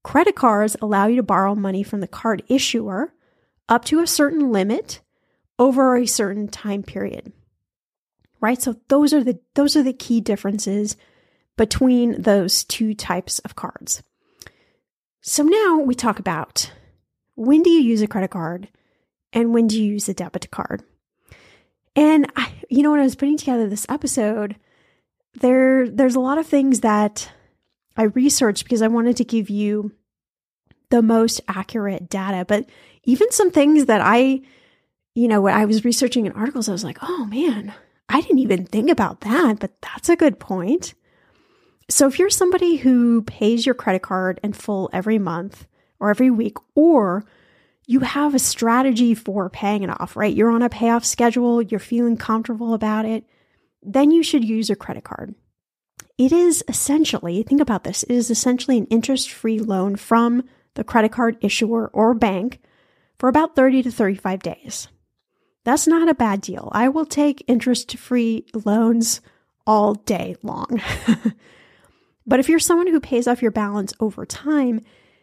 Credit 0.02 0.34
cards 0.34 0.76
allow 0.82 1.06
you 1.06 1.16
to 1.16 1.22
borrow 1.22 1.54
money 1.54 1.84
from 1.84 2.00
the 2.00 2.08
card 2.08 2.42
issuer 2.48 3.14
up 3.68 3.84
to 3.84 4.00
a 4.00 4.06
certain 4.06 4.50
limit 4.50 5.00
over 5.60 5.96
a 5.96 6.06
certain 6.06 6.48
time 6.48 6.82
period. 6.82 7.32
Right? 8.40 8.60
So 8.60 8.80
those 8.88 9.12
are 9.12 9.22
the 9.22 9.38
those 9.54 9.76
are 9.76 9.82
the 9.82 9.92
key 9.92 10.20
differences 10.20 10.96
between 11.60 12.22
those 12.22 12.64
two 12.64 12.94
types 12.94 13.38
of 13.40 13.54
cards. 13.54 14.02
So 15.20 15.42
now 15.42 15.76
we 15.76 15.94
talk 15.94 16.18
about 16.18 16.72
when 17.34 17.62
do 17.62 17.68
you 17.68 17.80
use 17.80 18.00
a 18.00 18.06
credit 18.06 18.30
card 18.30 18.70
and 19.34 19.52
when 19.52 19.66
do 19.66 19.78
you 19.78 19.92
use 19.92 20.08
a 20.08 20.14
debit 20.14 20.50
card? 20.50 20.82
And 21.94 22.32
I, 22.34 22.50
you 22.70 22.82
know, 22.82 22.92
when 22.92 23.00
I 23.00 23.02
was 23.02 23.14
putting 23.14 23.36
together 23.36 23.68
this 23.68 23.84
episode, 23.90 24.56
there 25.38 25.86
there's 25.86 26.14
a 26.14 26.20
lot 26.20 26.38
of 26.38 26.46
things 26.46 26.80
that 26.80 27.30
I 27.94 28.04
researched 28.04 28.64
because 28.64 28.80
I 28.80 28.88
wanted 28.88 29.18
to 29.18 29.24
give 29.24 29.50
you 29.50 29.92
the 30.88 31.02
most 31.02 31.42
accurate 31.46 32.08
data, 32.08 32.46
but 32.48 32.70
even 33.04 33.30
some 33.32 33.50
things 33.50 33.84
that 33.84 34.00
I 34.02 34.40
you 35.14 35.28
know, 35.28 35.42
when 35.42 35.52
I 35.52 35.66
was 35.66 35.84
researching 35.84 36.24
in 36.24 36.32
articles, 36.32 36.70
I 36.70 36.72
was 36.72 36.84
like, 36.84 37.00
oh 37.02 37.26
man, 37.26 37.74
I 38.08 38.22
didn't 38.22 38.38
even 38.38 38.64
think 38.64 38.88
about 38.88 39.20
that, 39.20 39.58
but 39.58 39.72
that's 39.82 40.08
a 40.08 40.16
good 40.16 40.40
point. 40.40 40.94
So 41.90 42.06
if 42.06 42.20
you're 42.20 42.30
somebody 42.30 42.76
who 42.76 43.22
pays 43.22 43.66
your 43.66 43.74
credit 43.74 44.02
card 44.02 44.38
in 44.44 44.52
full 44.52 44.88
every 44.92 45.18
month 45.18 45.66
or 45.98 46.10
every 46.10 46.30
week, 46.30 46.56
or 46.76 47.24
you 47.86 48.00
have 48.00 48.32
a 48.32 48.38
strategy 48.38 49.12
for 49.12 49.50
paying 49.50 49.82
it 49.82 49.90
off, 49.90 50.16
right? 50.16 50.34
You're 50.34 50.52
on 50.52 50.62
a 50.62 50.68
payoff 50.68 51.04
schedule, 51.04 51.60
you're 51.60 51.80
feeling 51.80 52.16
comfortable 52.16 52.74
about 52.74 53.06
it, 53.06 53.24
then 53.82 54.12
you 54.12 54.22
should 54.22 54.44
use 54.44 54.70
a 54.70 54.76
credit 54.76 55.02
card. 55.02 55.34
It 56.16 56.30
is 56.30 56.62
essentially, 56.68 57.42
think 57.42 57.60
about 57.60 57.82
this, 57.82 58.04
it 58.04 58.14
is 58.14 58.30
essentially 58.30 58.78
an 58.78 58.86
interest 58.86 59.32
free 59.32 59.58
loan 59.58 59.96
from 59.96 60.44
the 60.74 60.84
credit 60.84 61.10
card 61.10 61.38
issuer 61.40 61.90
or 61.92 62.14
bank 62.14 62.60
for 63.18 63.28
about 63.28 63.56
30 63.56 63.82
to 63.82 63.90
35 63.90 64.42
days. 64.44 64.88
That's 65.64 65.88
not 65.88 66.08
a 66.08 66.14
bad 66.14 66.40
deal. 66.40 66.68
I 66.70 66.88
will 66.88 67.04
take 67.04 67.42
interest 67.48 67.96
free 67.96 68.46
loans 68.64 69.20
all 69.66 69.94
day 69.94 70.36
long. 70.42 70.80
but 72.30 72.38
if 72.38 72.48
you're 72.48 72.60
someone 72.60 72.86
who 72.86 73.00
pays 73.00 73.26
off 73.26 73.42
your 73.42 73.50
balance 73.50 73.92
over 73.98 74.24
time, 74.24 74.82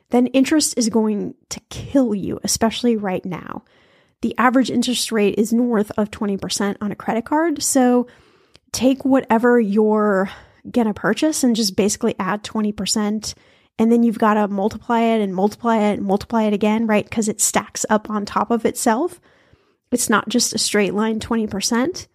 then 0.10 0.28
interest 0.28 0.74
is 0.78 0.90
going 0.90 1.36
to 1.48 1.62
kill 1.70 2.14
you, 2.14 2.38
especially 2.44 2.98
right 2.98 3.24
now. 3.26 3.64
The 4.22 4.38
average 4.38 4.70
interest 4.70 5.10
rate 5.14 5.36
is 5.38 5.54
north 5.54 5.90
of 5.98 6.12
20% 6.12 6.76
on 6.82 6.92
a 6.92 6.96
credit 6.96 7.24
card. 7.24 7.64
So 7.64 8.08
take 8.74 9.06
whatever 9.06 9.58
you're 9.58 10.30
going 10.70 10.88
to 10.88 10.94
purchase 10.94 11.46
and 11.46 11.56
just 11.56 11.78
basically 11.78 12.14
add 12.20 12.44
20%. 12.44 13.34
And 13.80 13.90
then 13.90 14.04
you've 14.04 14.20
got 14.20 14.34
to 14.34 14.50
multiply 14.50 15.00
it 15.00 15.22
and 15.22 15.34
multiply 15.34 15.78
it 15.78 16.00
and 16.00 16.04
multiply 16.06 16.44
it 16.44 16.54
again, 16.54 16.88
right? 16.88 17.06
Because 17.06 17.30
it 17.30 17.40
stacks 17.40 17.86
up 17.90 18.10
on 18.10 18.26
top 18.26 18.52
of 18.52 18.66
itself. 18.66 19.22
It's 19.94 20.10
not 20.10 20.28
just 20.28 20.54
a 20.54 20.58
straight 20.58 20.94
line 20.94 21.22
20%. 21.22 22.08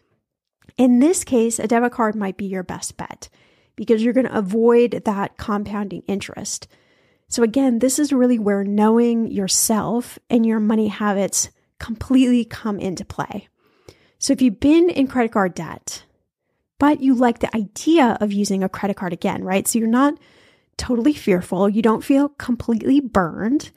In 0.77 0.99
this 0.99 1.25
case, 1.25 1.59
a 1.59 1.67
debit 1.67 1.93
card 1.93 2.15
might 2.15 2.37
be 2.37 2.45
your 2.45 2.63
best 2.63 2.99
bet 2.99 3.31
because 3.77 4.03
you're 4.03 4.13
going 4.13 4.27
to 4.27 4.39
avoid 4.39 5.03
that 5.05 5.37
compounding 5.37 6.03
interest. 6.07 6.69
So, 7.29 7.43
again, 7.43 7.79
this 7.79 7.99
is 7.99 8.13
really 8.13 8.39
where 8.39 8.65
knowing 8.65 9.31
yourself 9.31 10.19
and 10.29 10.45
your 10.45 10.61
money 10.61 10.89
habits 10.89 11.49
completely 11.79 12.45
come 12.45 12.79
into 12.79 13.05
play. 13.05 13.49
So, 14.19 14.33
if 14.33 14.43
you've 14.43 14.61
been 14.61 14.91
in 14.91 15.07
credit 15.07 15.33
card 15.33 15.55
debt, 15.55 16.05
but 16.79 17.01
you 17.01 17.15
like 17.15 17.39
the 17.39 17.55
idea 17.57 18.19
of 18.21 18.33
using 18.33 18.63
a 18.63 18.69
credit 18.69 18.97
card 18.97 19.13
again, 19.13 19.45
right? 19.45 19.67
So, 19.67 19.79
you're 19.79 19.89
not 19.89 20.15
totally 20.77 21.13
fearful, 21.13 21.69
you 21.69 21.83
don't 21.83 22.05
feel 22.05 22.29
completely 22.29 23.01
burned. 23.01 23.71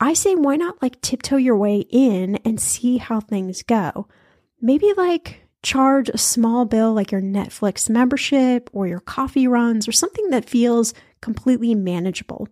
I 0.00 0.14
say, 0.14 0.34
why 0.34 0.56
not 0.56 0.80
like 0.80 1.00
tiptoe 1.02 1.36
your 1.36 1.56
way 1.56 1.84
in 1.90 2.36
and 2.36 2.58
see 2.58 2.96
how 2.96 3.20
things 3.20 3.62
go? 3.62 4.08
Maybe 4.60 4.92
like 4.96 5.42
charge 5.62 6.08
a 6.08 6.18
small 6.18 6.64
bill 6.64 6.92
like 6.92 7.12
your 7.12 7.20
Netflix 7.20 7.90
membership 7.90 8.70
or 8.72 8.86
your 8.86 9.00
coffee 9.00 9.46
runs 9.46 9.86
or 9.86 9.92
something 9.92 10.30
that 10.30 10.48
feels 10.48 10.94
completely 11.20 11.74
manageable 11.74 12.48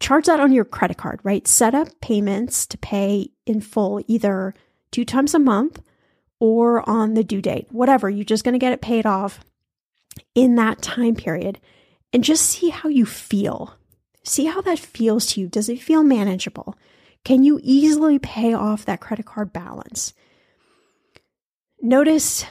charge 0.00 0.26
that 0.26 0.40
on 0.40 0.52
your 0.52 0.64
credit 0.64 0.96
card, 0.96 1.20
right? 1.22 1.46
Set 1.46 1.74
up 1.74 1.88
payments 2.00 2.66
to 2.66 2.78
pay 2.78 3.30
in 3.46 3.60
full 3.60 4.02
either 4.06 4.54
two 4.90 5.04
times 5.04 5.34
a 5.34 5.38
month 5.38 5.82
or 6.40 6.88
on 6.88 7.14
the 7.14 7.24
due 7.24 7.42
date, 7.42 7.66
whatever. 7.70 8.08
You're 8.08 8.24
just 8.24 8.44
going 8.44 8.52
to 8.52 8.58
get 8.58 8.72
it 8.72 8.80
paid 8.80 9.06
off 9.06 9.40
in 10.34 10.54
that 10.54 10.82
time 10.82 11.14
period 11.14 11.58
and 12.12 12.24
just 12.24 12.46
see 12.46 12.70
how 12.70 12.88
you 12.88 13.04
feel. 13.04 13.74
See 14.24 14.46
how 14.46 14.60
that 14.62 14.78
feels 14.78 15.26
to 15.26 15.40
you. 15.40 15.48
Does 15.48 15.68
it 15.68 15.80
feel 15.82 16.02
manageable? 16.02 16.76
Can 17.24 17.42
you 17.42 17.60
easily 17.62 18.18
pay 18.18 18.54
off 18.54 18.84
that 18.84 19.00
credit 19.00 19.26
card 19.26 19.52
balance? 19.52 20.12
Notice, 21.80 22.44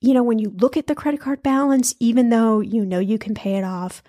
you 0.00 0.14
know, 0.14 0.22
when 0.22 0.38
you 0.38 0.50
look 0.50 0.76
at 0.76 0.86
the 0.86 0.94
credit 0.94 1.20
card 1.20 1.42
balance, 1.42 1.94
even 2.00 2.28
though 2.28 2.60
you 2.60 2.84
know 2.84 2.98
you 2.98 3.18
can 3.18 3.34
pay 3.34 3.56
it 3.56 3.64
off, 3.64 4.02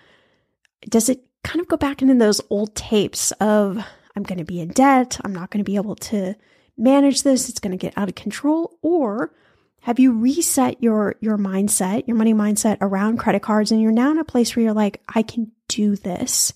does 0.90 1.10
it 1.10 1.24
kind 1.44 1.62
of 1.62 1.68
go 1.68 1.78
back 1.78 2.02
into 2.02 2.16
those 2.16 2.42
old 2.50 2.76
tapes 2.76 3.32
of 3.34 3.84
I'm 4.16 4.24
going 4.24 4.40
to 4.40 4.46
be 4.46 4.60
in 4.60 4.70
debt, 4.70 5.20
I'm 5.24 5.34
not 5.34 5.52
going 5.52 5.64
to 5.64 5.70
be 5.70 5.76
able 5.76 5.96
to 5.96 6.36
manage 6.78 7.24
this, 7.24 7.50
it's 7.50 7.60
going 7.60 7.72
to 7.72 7.78
get 7.78 7.98
out 7.98 8.10
of 8.10 8.16
control 8.16 8.78
or 8.82 9.34
have 9.82 10.00
you 10.00 10.18
reset 10.18 10.82
your 10.82 11.16
your 11.22 11.38
mindset, 11.38 12.08
your 12.08 12.18
money 12.18 12.34
mindset 12.34 12.78
around 12.82 13.18
credit 13.20 13.44
cards 13.44 13.72
and 13.72 13.82
you're 13.82 13.92
now 13.92 14.12
in 14.12 14.18
a 14.18 14.26
place 14.26 14.56
where 14.56 14.64
you're 14.64 14.74
like 14.74 15.02
I 15.08 15.22
can 15.22 15.52
do 15.68 15.96
this. 15.96 16.54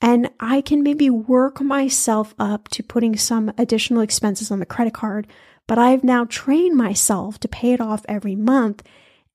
And 0.00 0.30
I 0.38 0.60
can 0.60 0.82
maybe 0.82 1.08
work 1.08 1.62
myself 1.62 2.34
up 2.38 2.68
to 2.68 2.82
putting 2.82 3.16
some 3.16 3.52
additional 3.56 4.02
expenses 4.02 4.50
on 4.50 4.58
the 4.58 4.66
credit 4.66 4.92
card, 4.92 5.26
but 5.66 5.78
I've 5.78 6.04
now 6.04 6.24
trained 6.24 6.76
myself 6.76 7.38
to 7.40 7.48
pay 7.48 7.72
it 7.72 7.80
off 7.80 8.04
every 8.08 8.36
month 8.36 8.82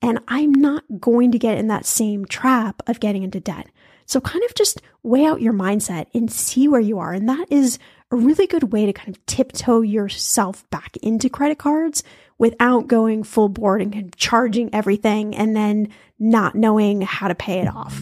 and 0.02 0.20
I'm 0.28 0.52
not 0.52 0.84
going 1.00 1.32
to 1.32 1.40
get 1.40 1.58
in 1.58 1.68
that 1.68 1.86
same 1.86 2.26
trap 2.26 2.82
of 2.88 3.00
getting 3.00 3.24
into 3.24 3.40
debt. 3.40 3.68
So 4.06 4.22
kind 4.22 4.44
of 4.44 4.56
just 4.56 4.82
weigh 5.04 5.26
out 5.26 5.42
your 5.42 5.54
mindset 5.54 6.08
and 6.14 6.32
see 6.32 6.68
where 6.68 6.80
you 6.80 7.00
are. 7.00 7.14
And 7.14 7.28
that 7.30 7.52
is 7.52 7.78
a 8.12 8.16
really 8.16 8.48
good 8.48 8.72
way 8.72 8.86
to 8.86 8.94
kind 8.94 9.10
of 9.10 9.24
tiptoe 9.26 9.82
yourself 9.82 10.68
back 10.70 10.98
into 10.98 11.30
credit 11.30 11.60
cards 11.60 12.04
without 12.38 12.88
going 12.88 13.24
full 13.24 13.50
board 13.50 13.82
and 13.82 14.16
charging 14.16 14.74
everything 14.74 15.36
and 15.36 15.56
then 15.56 15.90
not 16.18 16.56
knowing 16.56 17.02
how 17.02 17.28
to 17.28 17.36
pay 17.36 17.60
it 17.60 17.68
off. 17.68 18.02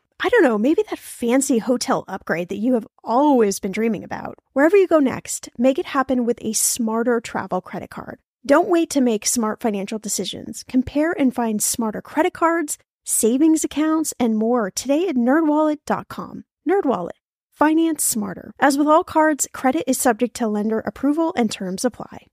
I 0.23 0.29
don't 0.29 0.43
know, 0.43 0.59
maybe 0.59 0.83
that 0.87 0.99
fancy 0.99 1.57
hotel 1.57 2.05
upgrade 2.07 2.49
that 2.49 2.59
you 2.59 2.75
have 2.75 2.85
always 3.03 3.59
been 3.59 3.71
dreaming 3.71 4.03
about. 4.03 4.37
Wherever 4.53 4.77
you 4.77 4.87
go 4.87 4.99
next, 4.99 5.49
make 5.57 5.79
it 5.79 5.87
happen 5.87 6.25
with 6.25 6.37
a 6.41 6.53
smarter 6.53 7.19
travel 7.19 7.59
credit 7.59 7.89
card. 7.89 8.19
Don't 8.45 8.69
wait 8.69 8.91
to 8.91 9.01
make 9.01 9.25
smart 9.25 9.61
financial 9.61 9.97
decisions. 9.97 10.63
Compare 10.67 11.13
and 11.13 11.33
find 11.33 11.61
smarter 11.61 12.03
credit 12.03 12.33
cards, 12.33 12.77
savings 13.03 13.63
accounts, 13.63 14.13
and 14.19 14.37
more 14.37 14.69
today 14.69 15.07
at 15.07 15.15
nerdwallet.com. 15.15 16.45
Nerdwallet. 16.69 17.17
Finance 17.51 18.03
smarter. 18.03 18.53
As 18.59 18.77
with 18.77 18.87
all 18.87 19.03
cards, 19.03 19.47
credit 19.53 19.85
is 19.87 19.97
subject 19.97 20.35
to 20.35 20.47
lender 20.47 20.81
approval 20.81 21.33
and 21.35 21.49
terms 21.49 21.83
apply. 21.83 22.27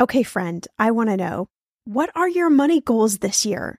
Okay, 0.00 0.22
friend, 0.22 0.66
I 0.78 0.92
want 0.92 1.10
to 1.10 1.16
know 1.18 1.48
what 1.84 2.10
are 2.14 2.28
your 2.28 2.48
money 2.48 2.80
goals 2.80 3.18
this 3.18 3.44
year? 3.44 3.78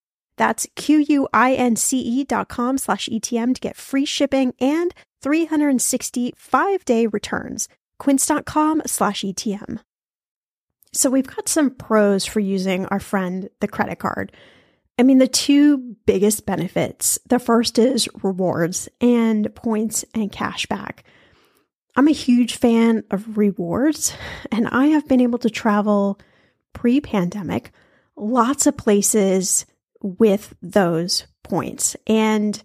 That's 0.41 0.65
Q-U-I-N-C-E 0.75 2.23
dot 2.23 2.47
com 2.47 2.79
slash 2.79 3.07
ETM 3.09 3.53
to 3.53 3.61
get 3.61 3.77
free 3.77 4.05
shipping 4.05 4.55
and 4.59 4.91
365 5.21 6.83
day 6.83 7.05
returns. 7.05 7.69
Quince.com 7.99 8.81
slash 8.87 9.21
ETM. 9.21 9.81
So 10.93 11.11
we've 11.11 11.27
got 11.27 11.47
some 11.47 11.69
pros 11.69 12.25
for 12.25 12.39
using 12.39 12.87
our 12.87 12.99
friend 12.99 13.51
the 13.59 13.67
credit 13.67 13.99
card. 13.99 14.31
I 14.97 15.03
mean, 15.03 15.19
the 15.19 15.27
two 15.27 15.95
biggest 16.07 16.47
benefits. 16.47 17.19
The 17.27 17.37
first 17.37 17.77
is 17.77 18.09
rewards 18.23 18.89
and 18.99 19.53
points 19.53 20.05
and 20.15 20.31
cash 20.31 20.65
back. 20.65 21.03
I'm 21.95 22.07
a 22.07 22.13
huge 22.13 22.55
fan 22.55 23.03
of 23.11 23.37
rewards, 23.37 24.15
and 24.51 24.67
I 24.69 24.87
have 24.87 25.07
been 25.07 25.21
able 25.21 25.37
to 25.37 25.51
travel 25.51 26.19
pre 26.73 26.99
pandemic 26.99 27.69
lots 28.15 28.65
of 28.65 28.75
places 28.75 29.67
with 30.01 30.53
those 30.61 31.25
points. 31.43 31.95
And 32.07 32.61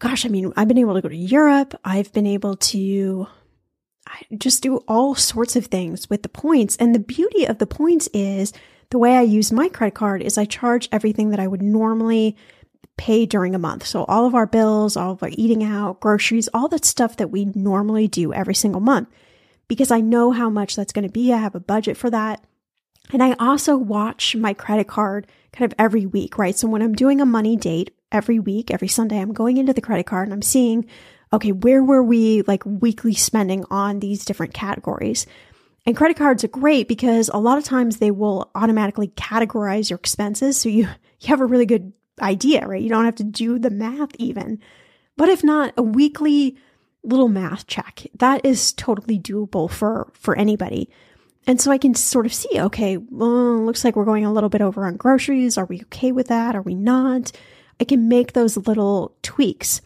gosh, 0.00 0.24
I 0.24 0.28
mean, 0.28 0.52
I've 0.56 0.68
been 0.68 0.78
able 0.78 0.94
to 0.94 1.02
go 1.02 1.08
to 1.08 1.16
Europe. 1.16 1.74
I've 1.84 2.12
been 2.12 2.26
able 2.26 2.56
to 2.56 3.26
just 4.36 4.62
do 4.62 4.78
all 4.88 5.14
sorts 5.14 5.56
of 5.56 5.66
things 5.66 6.10
with 6.10 6.22
the 6.22 6.28
points. 6.28 6.76
And 6.76 6.94
the 6.94 7.00
beauty 7.00 7.46
of 7.46 7.58
the 7.58 7.66
points 7.66 8.08
is 8.12 8.52
the 8.90 8.98
way 8.98 9.16
I 9.16 9.22
use 9.22 9.52
my 9.52 9.68
credit 9.68 9.94
card 9.94 10.22
is 10.22 10.36
I 10.36 10.44
charge 10.44 10.88
everything 10.90 11.30
that 11.30 11.40
I 11.40 11.46
would 11.46 11.62
normally 11.62 12.36
pay 12.96 13.24
during 13.24 13.54
a 13.54 13.58
month. 13.58 13.86
So 13.86 14.04
all 14.04 14.26
of 14.26 14.34
our 14.34 14.46
bills, 14.46 14.96
all 14.96 15.12
of 15.12 15.22
our 15.22 15.30
eating 15.32 15.62
out, 15.62 16.00
groceries, 16.00 16.48
all 16.52 16.68
that 16.68 16.84
stuff 16.84 17.16
that 17.16 17.30
we 17.30 17.46
normally 17.46 18.08
do 18.08 18.32
every 18.32 18.54
single 18.54 18.80
month 18.80 19.08
because 19.68 19.90
I 19.90 20.00
know 20.00 20.32
how 20.32 20.50
much 20.50 20.76
that's 20.76 20.92
going 20.92 21.06
to 21.06 21.12
be. 21.12 21.32
I 21.32 21.38
have 21.38 21.54
a 21.54 21.60
budget 21.60 21.96
for 21.96 22.10
that. 22.10 22.44
And 23.12 23.22
I 23.22 23.34
also 23.38 23.76
watch 23.76 24.36
my 24.36 24.52
credit 24.52 24.88
card 24.88 25.26
kind 25.52 25.70
of 25.70 25.76
every 25.78 26.06
week, 26.06 26.38
right? 26.38 26.56
So 26.56 26.68
when 26.68 26.82
I'm 26.82 26.94
doing 26.94 27.20
a 27.20 27.26
money 27.26 27.56
date 27.56 27.94
every 28.12 28.38
week, 28.38 28.70
every 28.70 28.88
Sunday, 28.88 29.18
I'm 29.18 29.32
going 29.32 29.56
into 29.56 29.72
the 29.72 29.80
credit 29.80 30.06
card 30.06 30.28
and 30.28 30.32
I'm 30.32 30.42
seeing, 30.42 30.86
okay, 31.32 31.52
where 31.52 31.82
were 31.82 32.02
we 32.02 32.42
like 32.42 32.64
weekly 32.64 33.14
spending 33.14 33.64
on 33.70 34.00
these 34.00 34.24
different 34.24 34.54
categories? 34.54 35.26
And 35.86 35.96
credit 35.96 36.16
cards 36.16 36.44
are 36.44 36.48
great 36.48 36.88
because 36.88 37.30
a 37.32 37.38
lot 37.38 37.58
of 37.58 37.64
times 37.64 37.96
they 37.96 38.10
will 38.10 38.50
automatically 38.54 39.08
categorize 39.08 39.90
your 39.90 39.98
expenses. 39.98 40.60
So 40.60 40.68
you, 40.68 40.88
you 41.20 41.28
have 41.28 41.40
a 41.40 41.46
really 41.46 41.66
good 41.66 41.92
idea, 42.20 42.66
right? 42.66 42.82
You 42.82 42.90
don't 42.90 43.06
have 43.06 43.16
to 43.16 43.24
do 43.24 43.58
the 43.58 43.70
math 43.70 44.10
even. 44.18 44.60
But 45.16 45.28
if 45.28 45.42
not, 45.42 45.72
a 45.76 45.82
weekly 45.82 46.56
little 47.02 47.28
math 47.28 47.66
check, 47.66 48.06
that 48.18 48.44
is 48.44 48.72
totally 48.72 49.18
doable 49.18 49.70
for, 49.70 50.12
for 50.14 50.36
anybody. 50.36 50.90
And 51.46 51.60
so 51.60 51.70
I 51.70 51.78
can 51.78 51.94
sort 51.94 52.26
of 52.26 52.34
see, 52.34 52.60
okay, 52.60 52.96
well, 52.96 53.64
looks 53.64 53.84
like 53.84 53.96
we're 53.96 54.04
going 54.04 54.24
a 54.24 54.32
little 54.32 54.50
bit 54.50 54.60
over 54.60 54.86
on 54.86 54.96
groceries. 54.96 55.56
Are 55.56 55.64
we 55.64 55.80
okay 55.82 56.12
with 56.12 56.28
that? 56.28 56.54
Are 56.54 56.62
we 56.62 56.74
not? 56.74 57.32
I 57.80 57.84
can 57.84 58.08
make 58.08 58.32
those 58.32 58.56
little 58.56 59.16
tweaks. 59.22 59.80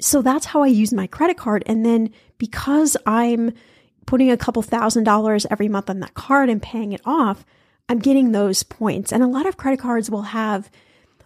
So 0.00 0.22
that's 0.22 0.46
how 0.46 0.62
I 0.62 0.68
use 0.68 0.92
my 0.92 1.06
credit 1.06 1.36
card. 1.36 1.62
And 1.66 1.84
then 1.84 2.10
because 2.38 2.96
I'm 3.06 3.52
putting 4.06 4.30
a 4.30 4.36
couple 4.36 4.62
thousand 4.62 5.04
dollars 5.04 5.46
every 5.50 5.68
month 5.68 5.90
on 5.90 6.00
that 6.00 6.14
card 6.14 6.48
and 6.48 6.62
paying 6.62 6.92
it 6.92 7.00
off, 7.04 7.44
I'm 7.88 7.98
getting 7.98 8.32
those 8.32 8.62
points. 8.62 9.12
And 9.12 9.22
a 9.22 9.28
lot 9.28 9.46
of 9.46 9.56
credit 9.56 9.80
cards 9.80 10.10
will 10.10 10.22
have 10.22 10.70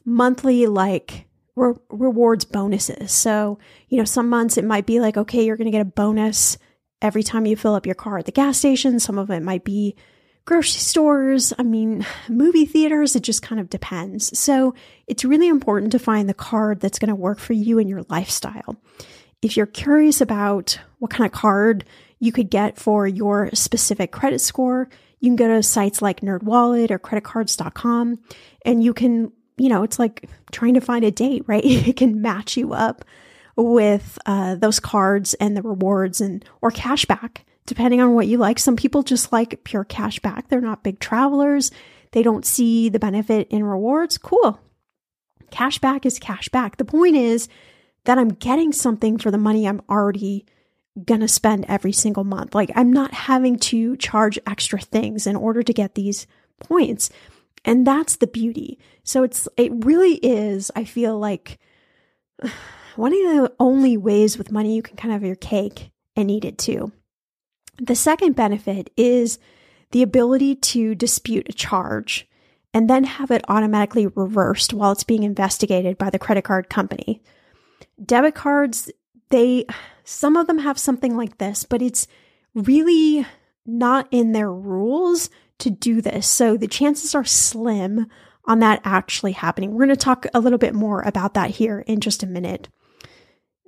monthly 0.04 0.66
like 0.66 1.26
re- 1.56 1.74
rewards 1.90 2.44
bonuses. 2.44 3.12
So, 3.12 3.58
you 3.88 3.98
know, 3.98 4.04
some 4.04 4.28
months 4.28 4.56
it 4.56 4.64
might 4.64 4.86
be 4.86 5.00
like, 5.00 5.16
okay, 5.16 5.44
you're 5.44 5.56
going 5.56 5.66
to 5.66 5.72
get 5.72 5.82
a 5.82 5.86
bonus 5.86 6.58
every 7.02 7.22
time 7.22 7.46
you 7.46 7.56
fill 7.56 7.74
up 7.74 7.86
your 7.86 7.94
car 7.94 8.18
at 8.18 8.26
the 8.26 8.32
gas 8.32 8.58
station. 8.58 8.98
Some 9.00 9.18
of 9.18 9.30
it 9.30 9.42
might 9.42 9.64
be 9.64 9.96
grocery 10.44 10.80
stores. 10.80 11.52
I 11.58 11.62
mean, 11.62 12.06
movie 12.28 12.66
theaters. 12.66 13.14
It 13.16 13.22
just 13.22 13.42
kind 13.42 13.60
of 13.60 13.68
depends. 13.68 14.38
So 14.38 14.74
it's 15.06 15.24
really 15.24 15.48
important 15.48 15.92
to 15.92 15.98
find 15.98 16.28
the 16.28 16.34
card 16.34 16.80
that's 16.80 16.98
going 16.98 17.08
to 17.08 17.14
work 17.14 17.38
for 17.38 17.52
you 17.52 17.78
and 17.78 17.88
your 17.88 18.04
lifestyle. 18.08 18.76
If 19.42 19.56
you're 19.56 19.66
curious 19.66 20.20
about 20.20 20.78
what 20.98 21.10
kind 21.10 21.26
of 21.26 21.32
card 21.32 21.84
you 22.18 22.32
could 22.32 22.48
get 22.48 22.78
for 22.78 23.06
your 23.06 23.50
specific 23.52 24.10
credit 24.10 24.40
score, 24.40 24.88
you 25.20 25.28
can 25.28 25.36
go 25.36 25.48
to 25.48 25.62
sites 25.62 26.00
like 26.00 26.20
NerdWallet 26.20 26.90
or 26.90 26.98
creditcards.com 26.98 28.18
and 28.64 28.82
you 28.82 28.94
can, 28.94 29.32
you 29.58 29.68
know, 29.68 29.82
it's 29.82 29.98
like 29.98 30.28
trying 30.52 30.74
to 30.74 30.80
find 30.80 31.04
a 31.04 31.10
date, 31.10 31.42
right? 31.46 31.64
it 31.64 31.96
can 31.96 32.22
match 32.22 32.56
you 32.56 32.72
up 32.72 33.04
with 33.56 34.18
uh, 34.26 34.54
those 34.54 34.80
cards 34.80 35.34
and 35.34 35.56
the 35.56 35.62
rewards 35.62 36.20
and 36.20 36.44
or 36.60 36.70
cash 36.70 37.04
back, 37.06 37.44
depending 37.64 38.00
on 38.00 38.14
what 38.14 38.26
you 38.26 38.38
like. 38.38 38.58
Some 38.58 38.76
people 38.76 39.02
just 39.02 39.32
like 39.32 39.64
pure 39.64 39.84
cash 39.84 40.18
back. 40.20 40.48
They're 40.48 40.60
not 40.60 40.84
big 40.84 41.00
travelers. 41.00 41.70
They 42.12 42.22
don't 42.22 42.46
see 42.46 42.88
the 42.88 42.98
benefit 42.98 43.48
in 43.48 43.64
rewards. 43.64 44.18
Cool. 44.18 44.60
Cash 45.50 45.78
back 45.78 46.06
is 46.06 46.18
cash 46.18 46.48
back. 46.48 46.76
The 46.76 46.84
point 46.84 47.16
is 47.16 47.48
that 48.04 48.18
I'm 48.18 48.28
getting 48.28 48.72
something 48.72 49.18
for 49.18 49.30
the 49.30 49.38
money 49.38 49.66
I'm 49.66 49.82
already 49.88 50.46
going 51.04 51.20
to 51.20 51.28
spend 51.28 51.66
every 51.68 51.92
single 51.92 52.24
month. 52.24 52.54
Like 52.54 52.70
I'm 52.74 52.92
not 52.92 53.12
having 53.12 53.58
to 53.58 53.96
charge 53.96 54.38
extra 54.46 54.80
things 54.80 55.26
in 55.26 55.36
order 55.36 55.62
to 55.62 55.72
get 55.72 55.94
these 55.94 56.26
points. 56.60 57.10
And 57.64 57.86
that's 57.86 58.16
the 58.16 58.26
beauty. 58.26 58.78
So 59.02 59.22
it's, 59.22 59.48
it 59.56 59.72
really 59.84 60.14
is, 60.14 60.70
I 60.74 60.84
feel 60.84 61.18
like 61.18 61.58
one 62.96 63.12
of 63.12 63.18
the 63.18 63.52
only 63.58 63.96
ways 63.96 64.38
with 64.38 64.52
money 64.52 64.74
you 64.74 64.82
can 64.82 64.96
kind 64.96 65.12
of 65.14 65.20
have 65.20 65.26
your 65.26 65.36
cake 65.36 65.90
and 66.14 66.30
eat 66.30 66.44
it 66.44 66.58
too. 66.58 66.92
The 67.78 67.94
second 67.94 68.36
benefit 68.36 68.90
is 68.96 69.38
the 69.90 70.02
ability 70.02 70.56
to 70.56 70.94
dispute 70.94 71.48
a 71.48 71.52
charge 71.52 72.28
and 72.72 72.90
then 72.90 73.04
have 73.04 73.30
it 73.30 73.44
automatically 73.48 74.06
reversed 74.06 74.72
while 74.72 74.92
it's 74.92 75.04
being 75.04 75.22
investigated 75.22 75.98
by 75.98 76.10
the 76.10 76.18
credit 76.18 76.44
card 76.44 76.68
company. 76.68 77.22
Debit 78.04 78.34
cards 78.34 78.90
they, 79.30 79.66
some 80.04 80.36
of 80.36 80.46
them 80.46 80.58
have 80.58 80.78
something 80.78 81.16
like 81.16 81.38
this, 81.38 81.64
but 81.64 81.82
it's 81.82 82.06
really 82.54 83.26
not 83.64 84.06
in 84.10 84.32
their 84.32 84.52
rules 84.52 85.30
to 85.58 85.70
do 85.70 86.00
this. 86.00 86.28
So 86.28 86.56
the 86.56 86.68
chances 86.68 87.14
are 87.14 87.24
slim 87.24 88.06
on 88.44 88.60
that 88.60 88.80
actually 88.84 89.32
happening. 89.32 89.72
We're 89.72 89.86
going 89.86 89.88
to 89.90 89.96
talk 89.96 90.26
a 90.32 90.40
little 90.40 90.58
bit 90.58 90.74
more 90.74 91.02
about 91.02 91.34
that 91.34 91.50
here 91.50 91.80
in 91.80 92.00
just 92.00 92.22
a 92.22 92.26
minute. 92.26 92.68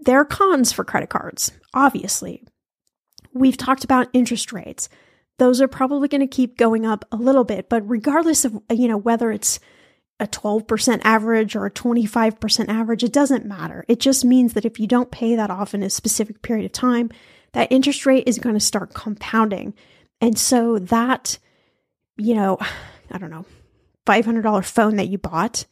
There 0.01 0.21
are 0.21 0.25
cons 0.25 0.73
for 0.73 0.85
credit 0.85 1.11
cards, 1.11 1.53
obviously. 1.75 2.45
We've 3.33 3.57
talked 3.57 3.85
about 3.85 4.09
interest 4.13 4.53
rates. 4.53 4.89
Those 5.39 5.61
are 5.61 5.69
probably 5.69 6.09
going 6.09 6.21
to 6.21 6.27
keep 6.27 6.57
going 6.57 6.85
up 6.87 7.05
a 7.13 7.17
little 7.17 7.45
bit, 7.45 7.69
but 7.69 7.89
regardless 7.89 8.45
of, 8.45 8.61
you 8.71 8.89
know, 8.89 8.97
whether 8.97 9.31
it's 9.31 9.61
a 10.21 10.27
12% 10.27 11.01
average 11.05 11.55
or 11.55 11.67
a 11.67 11.71
25% 11.71 12.69
average, 12.69 13.05
it 13.05 13.13
doesn't 13.13 13.47
matter. 13.47 13.85
It 13.87 14.01
just 14.01 14.25
means 14.25 14.55
that 14.55 14.65
if 14.65 14.81
you 14.81 14.87
don't 14.87 15.11
pay 15.11 15.37
that 15.37 15.51
off 15.51 15.75
in 15.75 15.83
a 15.83 15.91
specific 15.91 16.43
period 16.43 16.67
of 16.67 16.73
time, 16.73 17.11
that 17.53 17.71
interest 17.71 18.05
rate 18.05 18.25
is 18.27 18.39
going 18.39 18.57
to 18.57 18.61
start 18.61 18.95
compounding. 18.95 19.75
And 20.21 20.37
so 20.37 20.79
that, 20.79 21.39
you 22.17 22.35
know, 22.35 22.59
I 23.11 23.19
don't 23.19 23.31
know, 23.31 23.47
$500 24.07 24.65
phone 24.65 24.97
that 24.97 25.09
you 25.09 25.19
bought 25.19 25.67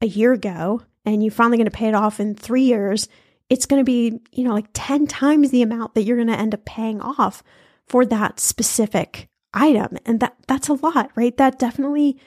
a 0.00 0.06
year 0.06 0.32
ago 0.32 0.82
and 1.04 1.22
you're 1.22 1.32
finally 1.32 1.56
going 1.56 1.66
to 1.66 1.70
pay 1.70 1.88
it 1.88 1.94
off 1.94 2.20
in 2.20 2.34
three 2.34 2.64
years, 2.64 3.08
it's 3.48 3.66
going 3.66 3.80
to 3.80 3.84
be, 3.84 4.20
you 4.32 4.44
know, 4.44 4.54
like 4.54 4.66
10 4.72 5.06
times 5.06 5.50
the 5.50 5.62
amount 5.62 5.94
that 5.94 6.02
you're 6.02 6.16
going 6.16 6.28
to 6.28 6.38
end 6.38 6.54
up 6.54 6.64
paying 6.64 7.00
off 7.00 7.42
for 7.86 8.04
that 8.06 8.40
specific 8.40 9.28
item. 9.54 9.96
And 10.04 10.20
that 10.20 10.36
that's 10.46 10.68
a 10.68 10.74
lot, 10.74 11.10
right? 11.14 11.36
That 11.36 11.58
definitely 11.58 12.18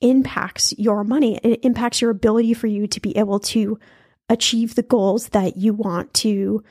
impacts 0.00 0.72
your 0.78 1.04
money. 1.04 1.38
It 1.42 1.64
impacts 1.64 2.00
your 2.00 2.10
ability 2.10 2.54
for 2.54 2.66
you 2.66 2.86
to 2.86 3.00
be 3.00 3.16
able 3.16 3.40
to 3.40 3.78
achieve 4.28 4.74
the 4.74 4.82
goals 4.82 5.30
that 5.30 5.56
you 5.56 5.74
want 5.74 6.14
to 6.14 6.62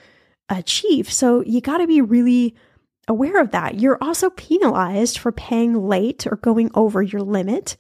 achieve. 0.49 1.11
So 1.11 1.41
you 1.41 1.61
got 1.61 1.77
to 1.79 1.87
be 1.87 2.01
really 2.01 2.55
aware 3.07 3.41
of 3.41 3.51
that. 3.51 3.79
You're 3.79 4.01
also 4.01 4.29
penalized 4.29 5.17
for 5.17 5.31
paying 5.31 5.87
late 5.87 6.25
or 6.27 6.37
going 6.37 6.71
over 6.73 7.01
your 7.01 7.21
limit. 7.21 7.75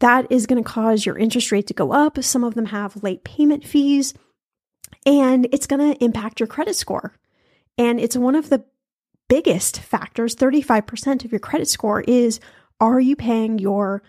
That 0.00 0.30
is 0.30 0.46
going 0.46 0.62
to 0.62 0.68
cause 0.68 1.04
your 1.04 1.18
interest 1.18 1.50
rate 1.50 1.66
to 1.66 1.74
go 1.74 1.92
up. 1.92 2.22
Some 2.22 2.44
of 2.44 2.54
them 2.54 2.66
have 2.66 3.02
late 3.02 3.24
payment 3.24 3.66
fees, 3.66 4.14
and 5.06 5.48
it's 5.52 5.66
going 5.66 5.92
to 5.92 6.04
impact 6.04 6.40
your 6.40 6.46
credit 6.46 6.76
score. 6.76 7.14
And 7.76 8.00
it's 8.00 8.16
one 8.16 8.34
of 8.34 8.50
the 8.50 8.64
biggest 9.28 9.80
factors 9.80 10.34
35% 10.34 11.24
of 11.24 11.32
your 11.32 11.38
credit 11.38 11.68
score 11.68 12.00
is 12.02 12.40
are 12.80 13.00
you 13.00 13.16
paying 13.16 13.58
your 13.58 14.02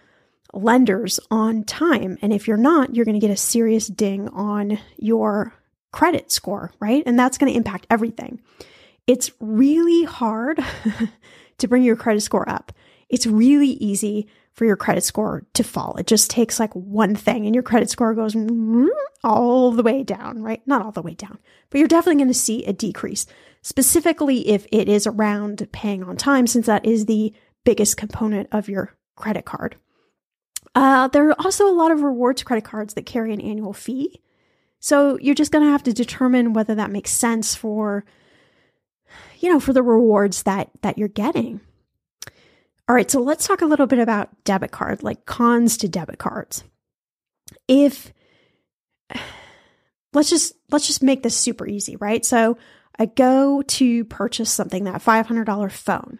lenders 0.53 1.19
on 1.29 1.63
time? 1.63 2.17
And 2.21 2.34
if 2.34 2.47
you're 2.47 2.58
not, 2.58 2.95
you're 2.95 3.05
going 3.05 3.19
to 3.19 3.25
get 3.25 3.34
a 3.34 3.38
serious 3.38 3.88
ding 3.88 4.29
on 4.29 4.79
your 4.97 5.53
credit 5.91 6.32
score, 6.32 6.71
right? 6.79 7.03
And 7.05 7.17
that's 7.17 7.38
going 7.38 7.51
to 7.51 7.58
impact 7.58 7.88
everything. 7.89 8.41
It's 9.08 9.32
really 9.39 10.03
hard 10.03 10.63
to 11.58 11.67
bring 11.67 11.84
your 11.84 11.95
credit 11.95 12.21
score 12.21 12.47
up. 12.49 12.71
It's 13.10 13.25
really 13.25 13.69
easy 13.69 14.27
for 14.60 14.65
your 14.65 14.76
credit 14.76 15.06
score 15.06 15.45
to 15.54 15.63
fall. 15.63 15.95
It 15.95 16.06
just 16.06 16.30
takes 16.30 16.60
like 16.60 16.74
one 16.74 17.15
thing 17.15 17.45
and 17.45 17.56
your 17.56 17.63
credit 17.63 17.89
score 17.89 18.13
goes 18.13 18.36
all 19.24 19.72
the 19.72 19.84
way 19.84 20.04
down, 20.04 20.43
right? 20.43 20.62
Not 20.67 20.82
all 20.82 20.91
the 20.91 21.02
way 21.02 21.13
down, 21.13 21.39
but 21.69 21.78
you're 21.78 21.88
definitely 21.88 22.19
going 22.19 22.28
to 22.28 22.34
see 22.34 22.65
a 22.65 22.74
decrease, 22.74 23.26
specifically 23.62 24.50
if 24.50 24.67
it 24.69 24.89
is 24.89 25.08
around 25.08 25.65
paying 25.72 26.04
on 26.04 26.17
time, 26.17 26.45
since 26.45 26.65
that 26.65 26.86
is 26.86 27.06
the 27.06 27.34
biggest 27.63 27.95
component 27.95 28.50
of 28.52 28.67
your 28.67 28.98
credit 29.15 29.45
card. 29.45 29.78
Uh, 30.76 31.08
there 31.08 31.30
are 31.30 31.39
also 31.39 31.65
a 31.65 31.72
lot 31.72 31.91
of 31.91 32.02
rewards 32.02 32.43
credit 32.43 32.65
cards 32.65 32.95
that 32.95 33.06
carry 33.06 33.32
an 33.32 33.39
annual 33.39 33.72
fee. 33.72 34.22
So 34.82 35.17
you're 35.22 35.36
just 35.36 35.54
going 35.54 35.63
to 35.63 35.72
have 35.72 35.84
to 35.84 35.93
determine 35.93 36.52
whether 36.52 36.76
that 36.76 36.91
makes 36.91 37.12
sense 37.12 37.56
for 37.56 38.04
you 39.39 39.50
know, 39.50 39.62
for 39.62 39.72
the 39.72 39.82
rewards 39.82 40.43
that 40.43 40.69
that 40.82 40.98
you're 40.98 41.08
getting. 41.08 41.62
All 42.89 42.95
right, 42.95 43.10
so 43.10 43.21
let's 43.21 43.45
talk 43.45 43.62
a 43.62 43.67
little 43.67 43.86
bit 43.86 43.99
about 43.99 44.43
debit 44.45 44.71
card, 44.71 45.04
like 45.04 45.28
cons 45.28 45.78
to 45.78 45.88
debit 45.88 46.17
cards. 46.17 46.63
If 47.67 48.12
let's 50.13 50.32
just 50.32 50.54
let's 50.71 50.88
just 50.88 51.04
make 51.04 51.21
this 51.21 51.38
super 51.38 51.67
easy, 51.67 51.97
right? 51.97 52.25
So 52.25 52.58
I 52.97 53.06
go 53.06 53.62
to 53.62 54.06
purchase 54.06 54.52
something 54.52 54.86
that 54.86 55.04
$500 55.04 55.71
phone. 55.71 56.19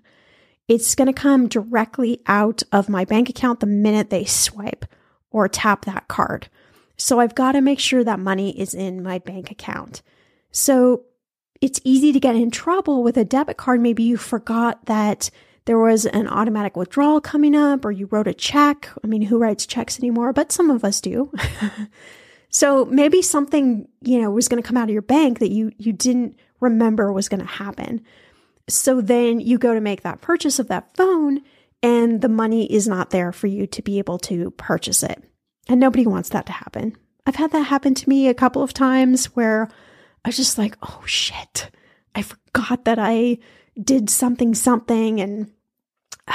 It's 0.67 0.93
going 0.93 1.08
to 1.08 1.13
come 1.13 1.47
directly 1.47 2.21
out 2.27 2.62
of 2.71 2.88
my 2.88 3.03
bank 3.03 3.29
account 3.29 3.62
the 3.62 3.65
minute 3.65 4.12
they 4.12 4.25
swipe 4.25 4.86
or 5.32 5.49
tap 5.49 5.86
that 5.86 6.08
card. 6.08 6.49
So 6.97 7.19
I've 7.19 7.34
got 7.34 7.53
to 7.53 7.62
make 7.62 7.79
sure 7.79 8.03
that 8.03 8.19
money 8.19 8.58
is 8.58 8.75
in 8.75 9.01
my 9.01 9.17
bank 9.17 9.49
account. 9.49 10.03
So 10.51 11.05
it's 11.62 11.82
easy 11.84 12.13
to 12.13 12.19
get 12.19 12.36
in 12.36 12.51
trouble 12.51 13.01
with 13.01 13.17
a 13.17 13.25
debit 13.25 13.58
card. 13.58 13.82
Maybe 13.82 14.03
you 14.03 14.17
forgot 14.17 14.86
that 14.86 15.32
there 15.69 15.77
was 15.77 16.08
an 16.08 16.27
automatic 16.27 16.75
withdrawal 16.75 17.21
coming 17.21 17.55
up 17.55 17.86
or 17.86 17.91
you 17.91 18.08
wrote 18.08 18.27
a 18.27 18.34
check. 18.34 18.89
I 19.03 19.08
mean, 19.08 19.21
who 19.21 19.38
writes 19.38 19.67
checks 19.67 19.99
anymore? 19.99 20.34
But 20.34 20.51
some 20.51 20.71
of 20.71 20.84
us 20.84 20.99
do. 20.99 21.32
so 22.49 22.86
maybe 22.86 23.21
something, 23.21 23.88
you 24.01 24.19
know, 24.19 24.32
was 24.32 24.47
going 24.47 24.60
to 24.60 24.67
come 24.67 24.77
out 24.77 24.89
of 24.89 24.93
your 24.93 25.03
bank 25.03 25.38
that 25.38 25.51
you, 25.51 25.71
you 25.77 25.93
didn't 25.93 26.39
remember 26.60 27.13
was 27.13 27.29
going 27.29 27.41
to 27.41 27.45
happen. 27.45 28.01
So 28.67 28.99
then 28.99 29.39
you 29.39 29.60
go 29.60 29.75
to 29.75 29.79
make 29.79 30.01
that 30.01 30.21
purchase 30.21 30.58
of 30.58 30.69
that 30.69 30.89
phone 30.97 31.41
and 31.84 32.19
the 32.19 32.29
money 32.29 32.65
is 32.65 32.88
not 32.88 33.12
there 33.12 33.32
for 33.32 33.45
you 33.45 33.67
to 33.67 33.84
be 33.84 33.99
able 33.99 34.17
to 34.21 34.49
purchase 34.49 35.03
it. 35.03 35.23
And 35.67 35.79
nobody 35.79 36.08
wants 36.08 36.29
that 36.29 36.47
to 36.47 36.51
happen. 36.51 36.97
I've 37.27 37.36
had 37.36 37.51
that 37.51 37.67
happen 37.67 37.93
to 37.93 38.10
me 38.10 38.27
a 38.27 38.34
couple 38.34 38.63
of 38.63 38.73
times 38.73 39.27
where 39.36 39.69
I 40.25 40.29
was 40.29 40.36
just 40.36 40.58
like, 40.58 40.75
oh 40.82 41.03
shit, 41.05 41.69
I 42.15 42.23
forgot 42.23 42.86
that 42.86 42.97
I 42.97 43.38
did 43.79 44.10
something, 44.10 44.55
something, 44.55 45.21
and 45.21 45.51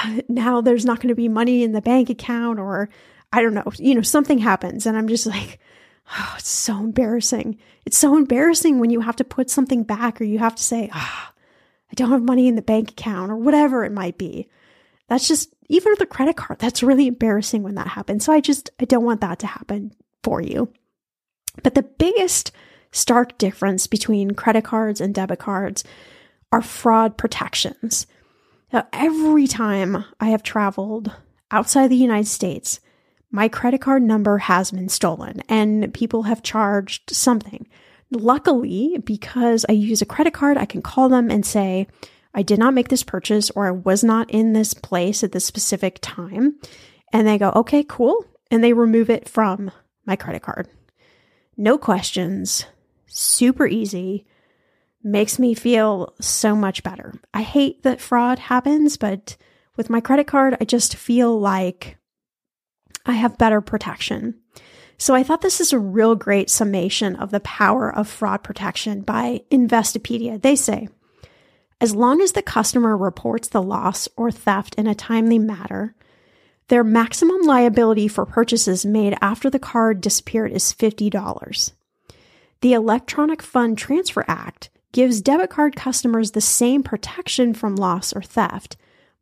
now 0.28 0.61
there's 0.61 0.85
not 0.85 0.98
going 0.98 1.09
to 1.09 1.14
be 1.14 1.28
money 1.28 1.62
in 1.62 1.72
the 1.72 1.83
bank 1.83 2.11
account, 2.11 2.59
or 2.59 2.88
I 3.33 3.42
don't 3.42 3.54
know, 3.54 3.64
you 3.76 3.94
know, 3.94 4.02
something 4.02 4.38
happens. 4.38 4.87
And 4.87 4.96
I'm 4.96 5.09
just 5.09 5.26
like, 5.26 5.59
oh, 6.18 6.35
it's 6.38 6.48
so 6.48 6.78
embarrassing. 6.78 7.59
It's 7.87 7.98
so 7.98 8.16
embarrassing 8.16 8.78
when 8.78 8.90
you 8.90 9.00
have 9.00 9.16
to 9.16 9.24
put 9.24 9.50
something 9.50 9.83
back 9.83 10.20
or 10.20 10.24
you 10.24 10.38
have 10.38 10.54
to 10.54 10.62
say, 10.62 10.90
ah, 10.92 11.33
oh, 11.33 11.40
I 11.90 11.94
don't 11.94 12.11
have 12.11 12.22
money 12.22 12.48
in 12.48 12.57
the 12.57 12.62
bank 12.62 12.90
account 12.90 13.30
or 13.30 13.37
whatever 13.37 13.85
it 13.85 13.92
might 13.92 14.18
be. 14.18 14.48
That's 15.09 15.28
just, 15.28 15.54
even 15.68 15.92
with 15.92 16.00
a 16.00 16.07
credit 16.07 16.37
card, 16.37 16.59
that's 16.59 16.83
really 16.83 17.07
embarrassing 17.07 17.62
when 17.62 17.74
that 17.74 17.88
happens. 17.88 18.24
So 18.24 18.33
I 18.33 18.40
just, 18.40 18.70
I 18.80 18.85
don't 18.85 19.04
want 19.04 19.20
that 19.20 19.38
to 19.40 19.46
happen 19.46 19.92
for 20.22 20.40
you. 20.40 20.72
But 21.62 21.74
the 21.74 21.83
biggest 21.83 22.52
stark 22.90 23.38
difference 23.38 23.87
between 23.87 24.33
credit 24.33 24.64
cards 24.64 25.00
and 25.00 25.14
debit 25.14 25.38
cards 25.38 25.85
are 26.52 26.62
fraud 26.62 27.16
protections. 27.18 28.07
Now, 28.74 28.88
every 28.92 29.46
time 29.46 30.04
I 30.18 30.30
have 30.30 30.42
traveled 30.42 31.12
outside 31.52 31.87
the 31.87 31.96
United 31.96 32.26
States, 32.26 32.80
my 33.30 33.46
credit 33.46 33.80
card 33.80 34.02
number 34.02 34.38
has 34.38 34.72
been 34.72 34.88
stolen 34.88 35.42
and 35.48 35.94
people 35.94 36.24
have 36.24 36.42
charged 36.42 37.10
something. 37.10 37.68
Luckily, 38.10 38.98
because 39.04 39.64
I 39.68 39.74
use 39.74 40.02
a 40.02 40.06
credit 40.06 40.34
card, 40.34 40.58
I 40.58 40.64
can 40.64 40.82
call 40.82 41.08
them 41.08 41.30
and 41.30 41.46
say, 41.46 41.87
I 42.34 42.42
did 42.42 42.58
not 42.58 42.74
make 42.74 42.88
this 42.88 43.04
purchase 43.04 43.48
or 43.50 43.68
I 43.68 43.70
was 43.70 44.02
not 44.02 44.28
in 44.32 44.54
this 44.54 44.74
place 44.74 45.22
at 45.22 45.30
this 45.30 45.44
specific 45.44 46.00
time. 46.02 46.56
And 47.12 47.28
they 47.28 47.38
go, 47.38 47.52
okay, 47.54 47.84
cool. 47.84 48.24
And 48.50 48.64
they 48.64 48.72
remove 48.72 49.08
it 49.08 49.28
from 49.28 49.70
my 50.04 50.16
credit 50.16 50.42
card. 50.42 50.66
No 51.56 51.78
questions, 51.78 52.66
super 53.06 53.68
easy, 53.68 54.26
makes 55.05 55.38
me 55.38 55.55
feel 55.55 56.14
so 56.21 56.57
much 56.57 56.83
better. 56.83 57.14
I 57.33 57.43
hate 57.43 57.83
that 57.83 58.01
fraud 58.01 58.38
happens, 58.38 58.97
but 58.97 59.37
with 59.77 59.90
my 59.90 60.01
credit 60.01 60.27
card, 60.27 60.57
I 60.61 60.64
just 60.64 60.97
feel 60.97 61.38
like 61.38 61.99
I 63.05 63.12
have 63.12 63.38
better 63.38 63.61
protection. 63.61 64.40
So 64.97 65.14
I 65.14 65.23
thought 65.23 65.43
this 65.43 65.61
is 65.61 65.73
a 65.73 65.79
real 65.79 66.14
great 66.14 66.49
summation 66.49 67.17
of 67.17 67.31
the 67.31 67.40
power 67.40 67.95
of 67.95 68.09
fraud 68.09 68.43
protection 68.43 69.03
by 69.03 69.43
Investopedia. 69.51 70.40
They 70.40 70.57
say, 70.57 70.88
as 71.81 71.95
long 71.95 72.23
as 72.23 72.33
the 72.33 72.43
customer 72.43 72.97
reports 72.97 73.49
the 73.49 73.62
loss 73.62 74.09
or 74.17 74.31
theft 74.31 74.75
in 74.77 74.87
a 74.87 74.95
timely 74.95 75.38
manner, 75.38 75.95
their 76.69 76.85
maximum 76.85 77.43
liability 77.43 78.09
for 78.09 78.25
purchases 78.25 78.87
made 78.87 79.19
after 79.21 79.51
the 79.51 79.59
card 79.59 80.01
disappeared 80.01 80.53
is 80.53 80.73
$50. 80.73 81.73
The 82.62 82.73
Electronic 82.73 83.43
Fund 83.43 83.77
Transfer 83.77 84.25
Act 84.27 84.71
gives 84.94 85.20
debit 85.20 85.50
card 85.50 85.74
customers 85.74 86.30
the 86.30 86.40
same 86.40 86.83
protection 86.83 87.52
from 87.52 87.74
loss 87.74 88.12
or 88.12 88.22
theft, 88.22 88.76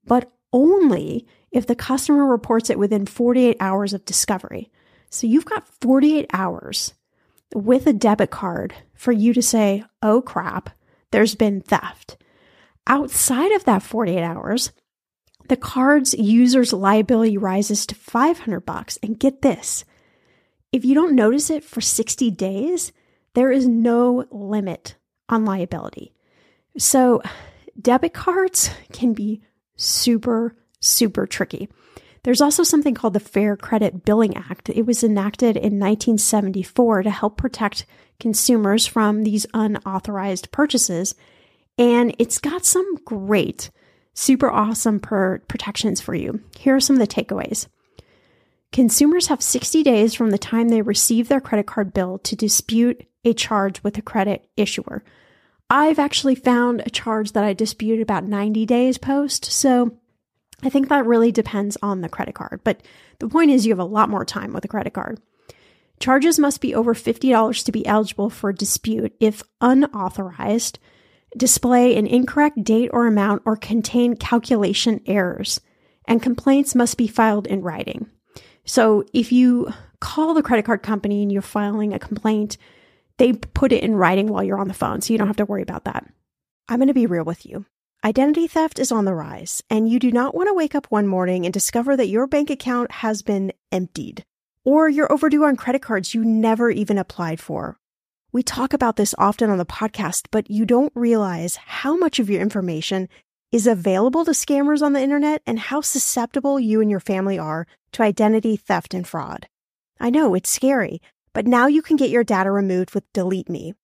but 0.04 0.30
only 0.52 1.26
if 1.50 1.66
the 1.66 1.74
customer 1.74 2.26
reports 2.26 2.68
it 2.68 2.78
within 2.78 3.06
48 3.06 3.56
hours 3.58 3.94
of 3.94 4.04
discovery. 4.04 4.70
So 5.08 5.26
you've 5.26 5.46
got 5.46 5.66
48 5.80 6.26
hours 6.34 6.92
with 7.54 7.86
a 7.86 7.94
debit 7.94 8.30
card 8.30 8.74
for 8.94 9.12
you 9.12 9.32
to 9.32 9.40
say, 9.40 9.82
oh 10.02 10.20
crap, 10.20 10.70
there's 11.10 11.34
been 11.34 11.62
theft. 11.62 12.18
Outside 12.86 13.52
of 13.52 13.64
that 13.64 13.82
48 13.82 14.22
hours, 14.22 14.72
the 15.48 15.56
card's 15.56 16.12
user's 16.12 16.74
liability 16.74 17.38
rises 17.38 17.86
to 17.86 17.94
500 17.94 18.60
bucks. 18.60 18.98
And 19.02 19.18
get 19.18 19.40
this, 19.40 19.86
if 20.70 20.84
you 20.84 20.94
don't 20.94 21.14
notice 21.14 21.48
it 21.48 21.64
for 21.64 21.80
60 21.80 22.30
days, 22.32 22.92
there 23.32 23.50
is 23.50 23.66
no 23.66 24.26
limit 24.30 24.96
on 25.32 25.44
liability. 25.44 26.12
So, 26.78 27.22
debit 27.80 28.14
cards 28.14 28.70
can 28.92 29.14
be 29.14 29.42
super, 29.76 30.56
super 30.80 31.26
tricky. 31.26 31.68
There's 32.24 32.40
also 32.40 32.62
something 32.62 32.94
called 32.94 33.14
the 33.14 33.20
Fair 33.20 33.56
Credit 33.56 34.04
Billing 34.04 34.36
Act. 34.36 34.68
It 34.68 34.86
was 34.86 35.02
enacted 35.02 35.56
in 35.56 35.80
1974 35.80 37.02
to 37.02 37.10
help 37.10 37.36
protect 37.36 37.84
consumers 38.20 38.86
from 38.86 39.24
these 39.24 39.46
unauthorized 39.52 40.52
purchases. 40.52 41.16
And 41.76 42.14
it's 42.18 42.38
got 42.38 42.64
some 42.64 42.96
great, 43.04 43.70
super 44.14 44.50
awesome 44.50 45.00
per- 45.00 45.40
protections 45.48 46.00
for 46.00 46.14
you. 46.14 46.40
Here 46.56 46.76
are 46.76 46.80
some 46.80 47.00
of 47.00 47.00
the 47.00 47.12
takeaways. 47.12 47.66
Consumers 48.70 49.26
have 49.26 49.42
60 49.42 49.82
days 49.82 50.14
from 50.14 50.30
the 50.30 50.38
time 50.38 50.68
they 50.68 50.80
receive 50.80 51.28
their 51.28 51.40
credit 51.40 51.66
card 51.66 51.92
bill 51.92 52.18
to 52.20 52.36
dispute 52.36 53.04
a 53.24 53.34
charge 53.34 53.82
with 53.82 53.98
a 53.98 54.02
credit 54.02 54.48
issuer. 54.56 55.02
I've 55.72 55.98
actually 55.98 56.34
found 56.34 56.82
a 56.84 56.90
charge 56.90 57.32
that 57.32 57.44
I 57.44 57.54
disputed 57.54 58.02
about 58.02 58.24
90 58.24 58.66
days 58.66 58.98
post. 58.98 59.46
So 59.46 59.96
I 60.62 60.68
think 60.68 60.90
that 60.90 61.06
really 61.06 61.32
depends 61.32 61.78
on 61.80 62.02
the 62.02 62.10
credit 62.10 62.34
card. 62.34 62.60
But 62.62 62.82
the 63.20 63.28
point 63.28 63.50
is, 63.50 63.64
you 63.64 63.72
have 63.72 63.78
a 63.78 63.84
lot 63.84 64.10
more 64.10 64.26
time 64.26 64.52
with 64.52 64.66
a 64.66 64.68
credit 64.68 64.92
card. 64.92 65.18
Charges 65.98 66.38
must 66.38 66.60
be 66.60 66.74
over 66.74 66.92
$50 66.92 67.64
to 67.64 67.72
be 67.72 67.86
eligible 67.86 68.28
for 68.28 68.52
dispute 68.52 69.14
if 69.18 69.42
unauthorized, 69.62 70.78
display 71.38 71.96
an 71.96 72.06
incorrect 72.06 72.62
date 72.62 72.90
or 72.92 73.06
amount, 73.06 73.40
or 73.46 73.56
contain 73.56 74.14
calculation 74.14 75.00
errors. 75.06 75.58
And 76.04 76.20
complaints 76.20 76.74
must 76.74 76.98
be 76.98 77.06
filed 77.06 77.46
in 77.46 77.62
writing. 77.62 78.10
So 78.66 79.04
if 79.14 79.32
you 79.32 79.72
call 80.00 80.34
the 80.34 80.42
credit 80.42 80.66
card 80.66 80.82
company 80.82 81.22
and 81.22 81.32
you're 81.32 81.40
filing 81.40 81.94
a 81.94 81.98
complaint, 81.98 82.58
they 83.18 83.32
put 83.32 83.72
it 83.72 83.82
in 83.82 83.94
writing 83.94 84.28
while 84.28 84.42
you're 84.42 84.58
on 84.58 84.68
the 84.68 84.74
phone, 84.74 85.00
so 85.00 85.12
you 85.12 85.18
don't 85.18 85.26
have 85.26 85.36
to 85.36 85.44
worry 85.44 85.62
about 85.62 85.84
that. 85.84 86.06
I'm 86.68 86.78
going 86.78 86.88
to 86.88 86.94
be 86.94 87.06
real 87.06 87.24
with 87.24 87.44
you. 87.46 87.66
Identity 88.04 88.48
theft 88.48 88.78
is 88.78 88.90
on 88.90 89.04
the 89.04 89.14
rise, 89.14 89.62
and 89.70 89.88
you 89.88 89.98
do 89.98 90.10
not 90.10 90.34
want 90.34 90.48
to 90.48 90.54
wake 90.54 90.74
up 90.74 90.86
one 90.86 91.06
morning 91.06 91.44
and 91.44 91.52
discover 91.52 91.96
that 91.96 92.08
your 92.08 92.26
bank 92.26 92.50
account 92.50 92.90
has 92.90 93.22
been 93.22 93.52
emptied, 93.70 94.24
or 94.64 94.88
you're 94.88 95.12
overdue 95.12 95.44
on 95.44 95.56
credit 95.56 95.82
cards 95.82 96.14
you 96.14 96.24
never 96.24 96.70
even 96.70 96.98
applied 96.98 97.40
for. 97.40 97.76
We 98.32 98.42
talk 98.42 98.72
about 98.72 98.96
this 98.96 99.14
often 99.18 99.50
on 99.50 99.58
the 99.58 99.66
podcast, 99.66 100.26
but 100.30 100.50
you 100.50 100.64
don't 100.64 100.92
realize 100.94 101.56
how 101.56 101.96
much 101.96 102.18
of 102.18 102.30
your 102.30 102.40
information 102.40 103.08
is 103.52 103.66
available 103.66 104.24
to 104.24 104.30
scammers 104.30 104.82
on 104.82 104.94
the 104.94 105.02
internet 105.02 105.42
and 105.46 105.58
how 105.58 105.82
susceptible 105.82 106.58
you 106.58 106.80
and 106.80 106.90
your 106.90 106.98
family 106.98 107.38
are 107.38 107.66
to 107.92 108.02
identity 108.02 108.56
theft 108.56 108.94
and 108.94 109.06
fraud. 109.06 109.46
I 110.00 110.10
know 110.10 110.34
it's 110.34 110.50
scary, 110.50 111.02
but 111.34 111.46
now 111.46 111.66
you 111.66 111.82
can 111.82 111.96
get 111.96 112.10
your 112.10 112.24
data 112.24 112.50
removed 112.50 112.94
with 112.94 113.10
Delete 113.12 113.48
Me. 113.48 113.74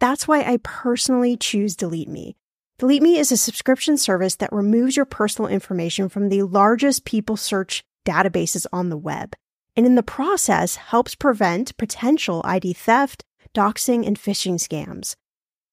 That's 0.00 0.26
why 0.26 0.42
I 0.42 0.58
personally 0.62 1.36
choose 1.36 1.76
Delete 1.76 2.08
Me. 2.08 2.36
Delete 2.78 3.02
Me 3.02 3.18
is 3.18 3.30
a 3.30 3.36
subscription 3.36 3.96
service 3.96 4.36
that 4.36 4.52
removes 4.52 4.96
your 4.96 5.04
personal 5.04 5.50
information 5.50 6.08
from 6.08 6.28
the 6.28 6.42
largest 6.42 7.04
people 7.04 7.36
search 7.36 7.82
databases 8.04 8.66
on 8.72 8.88
the 8.88 8.96
web, 8.96 9.34
and 9.76 9.86
in 9.86 9.94
the 9.94 10.02
process 10.02 10.76
helps 10.76 11.14
prevent 11.14 11.76
potential 11.76 12.42
ID 12.44 12.72
theft, 12.72 13.24
doxing, 13.54 14.06
and 14.06 14.18
phishing 14.18 14.54
scams. 14.54 15.14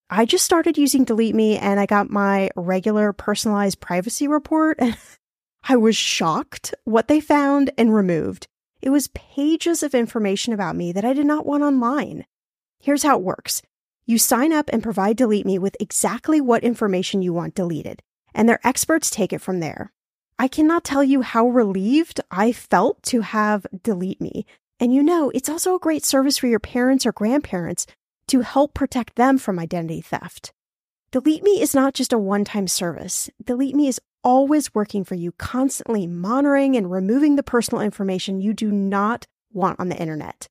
I 0.10 0.26
just 0.26 0.46
started 0.46 0.78
using 0.78 1.04
Delete 1.04 1.36
Me 1.36 1.58
and 1.58 1.80
I 1.80 1.86
got 1.86 2.10
my 2.10 2.50
regular 2.56 3.14
personalized 3.14 3.80
privacy 3.80 4.28
report. 4.28 4.80
I 5.70 5.76
was 5.76 5.96
shocked 5.96 6.74
what 6.84 7.08
they 7.08 7.20
found 7.20 7.72
and 7.78 7.94
removed. 7.94 8.48
It 8.82 8.90
was 8.90 9.10
pages 9.10 9.84
of 9.84 9.94
information 9.94 10.54
about 10.54 10.76
me 10.76 10.92
that 10.92 11.06
I 11.06 11.14
did 11.14 11.26
not 11.26 11.46
want 11.46 11.64
online. 11.64 12.26
Here's 12.80 13.04
how 13.04 13.18
it 13.18 13.24
works. 13.24 13.62
You 14.06 14.18
sign 14.18 14.54
up 14.54 14.70
and 14.72 14.82
provide 14.82 15.18
Delete 15.18 15.46
Me 15.46 15.60
with 15.60 15.78
exactly 15.80 16.42
what 16.42 16.64
information 16.64 17.22
you 17.22 17.34
want 17.34 17.56
deleted, 17.56 18.02
and 18.34 18.48
their 18.48 18.66
experts 18.66 19.10
take 19.10 19.34
it 19.34 19.42
from 19.42 19.60
there. 19.60 19.92
I 20.40 20.48
cannot 20.48 20.86
tell 20.86 21.04
you 21.04 21.22
how 21.22 21.48
relieved 21.48 22.22
I 22.32 22.54
felt 22.54 23.04
to 23.04 23.22
have 23.22 23.68
Delete 23.84 24.22
Me. 24.22 24.46
And 24.80 24.94
you 24.94 25.04
know, 25.04 25.30
it's 25.32 25.50
also 25.50 25.76
a 25.76 25.80
great 25.80 26.06
service 26.06 26.38
for 26.38 26.48
your 26.48 26.60
parents 26.60 27.06
or 27.06 27.12
grandparents 27.12 27.86
to 28.28 28.42
help 28.42 28.74
protect 28.74 29.16
them 29.16 29.38
from 29.38 29.60
identity 29.60 30.00
theft. 30.00 30.54
Delete 31.12 31.44
Me 31.44 31.62
is 31.62 31.76
not 31.76 31.94
just 31.94 32.14
a 32.14 32.18
one 32.18 32.46
time 32.46 32.68
service. 32.68 33.30
Delete 33.44 33.76
Me 33.76 33.88
is 33.88 34.00
always 34.24 34.74
working 34.74 35.04
for 35.04 35.16
you, 35.16 35.32
constantly 35.34 36.08
monitoring 36.08 36.76
and 36.76 36.92
removing 36.92 37.36
the 37.36 37.44
personal 37.44 37.82
information 37.82 38.42
you 38.42 38.54
do 38.54 38.72
not 38.72 39.28
want 39.52 39.80
on 39.80 39.90
the 39.90 39.98
internet. 39.98 40.48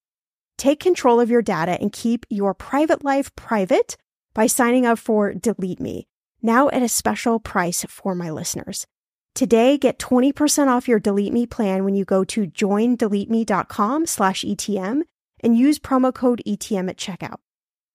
Take 0.56 0.80
control 0.80 1.20
of 1.20 1.30
your 1.30 1.42
data 1.42 1.78
and 1.80 1.92
keep 1.92 2.26
your 2.28 2.54
private 2.54 3.04
life 3.04 3.34
private 3.36 3.96
by 4.34 4.46
signing 4.46 4.86
up 4.86 4.98
for 4.98 5.32
Delete 5.34 5.80
Me, 5.80 6.06
now 6.42 6.68
at 6.70 6.82
a 6.82 6.88
special 6.88 7.38
price 7.38 7.84
for 7.88 8.14
my 8.14 8.30
listeners. 8.30 8.86
Today, 9.34 9.78
get 9.78 10.00
20% 10.00 10.66
off 10.66 10.88
your 10.88 10.98
Delete 10.98 11.32
Me 11.32 11.46
plan 11.46 11.84
when 11.84 11.94
you 11.94 12.04
go 12.04 12.24
to 12.24 12.46
joindeleteme.com 12.46 14.06
slash 14.06 14.42
ETM 14.44 15.02
and 15.40 15.56
use 15.56 15.78
promo 15.78 16.12
code 16.12 16.42
ETM 16.44 16.88
at 16.88 16.96
checkout. 16.96 17.36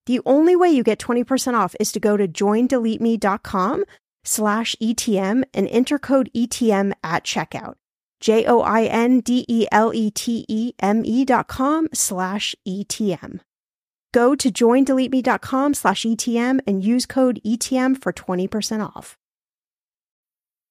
The 0.05 0.21
only 0.25 0.55
way 0.55 0.69
you 0.69 0.83
get 0.83 0.99
20% 0.99 1.53
off 1.53 1.75
is 1.79 1.91
to 1.93 1.99
go 1.99 2.17
to 2.17 2.27
joindeleteme.com 2.27 3.83
slash 4.23 4.75
ETM 4.81 5.43
and 5.53 5.67
enter 5.67 5.99
code 5.99 6.29
ETM 6.36 6.93
at 7.03 7.23
checkout. 7.23 7.75
J 8.19 8.45
O 8.45 8.62
I 8.62 8.86
N 8.86 9.19
D 9.19 9.45
E 9.47 9.67
L 9.71 9.93
E 9.93 10.09
T 10.09 10.45
E 10.47 10.73
M 10.79 11.03
E 11.05 11.25
dot 11.25 11.47
com 11.47 11.89
slash 11.93 12.55
ETM. 12.67 13.41
Go 14.13 14.36
to 14.36 14.51
joindeleteme.com 14.51 15.73
slash 15.73 16.03
ETM 16.03 16.59
and 16.67 16.83
use 16.83 17.05
code 17.05 17.41
ETM 17.43 17.99
for 17.99 18.13
20% 18.13 18.88
off. 18.95 19.17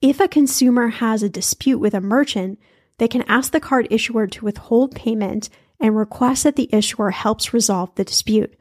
If 0.00 0.20
a 0.20 0.28
consumer 0.28 0.88
has 0.88 1.22
a 1.22 1.28
dispute 1.28 1.78
with 1.78 1.94
a 1.94 2.00
merchant, 2.00 2.58
they 2.98 3.08
can 3.08 3.22
ask 3.22 3.52
the 3.52 3.60
card 3.60 3.88
issuer 3.90 4.26
to 4.26 4.44
withhold 4.44 4.94
payment 4.94 5.48
and 5.80 5.96
request 5.96 6.44
that 6.44 6.56
the 6.56 6.68
issuer 6.72 7.10
helps 7.10 7.54
resolve 7.54 7.94
the 7.94 8.04
dispute. 8.04 8.54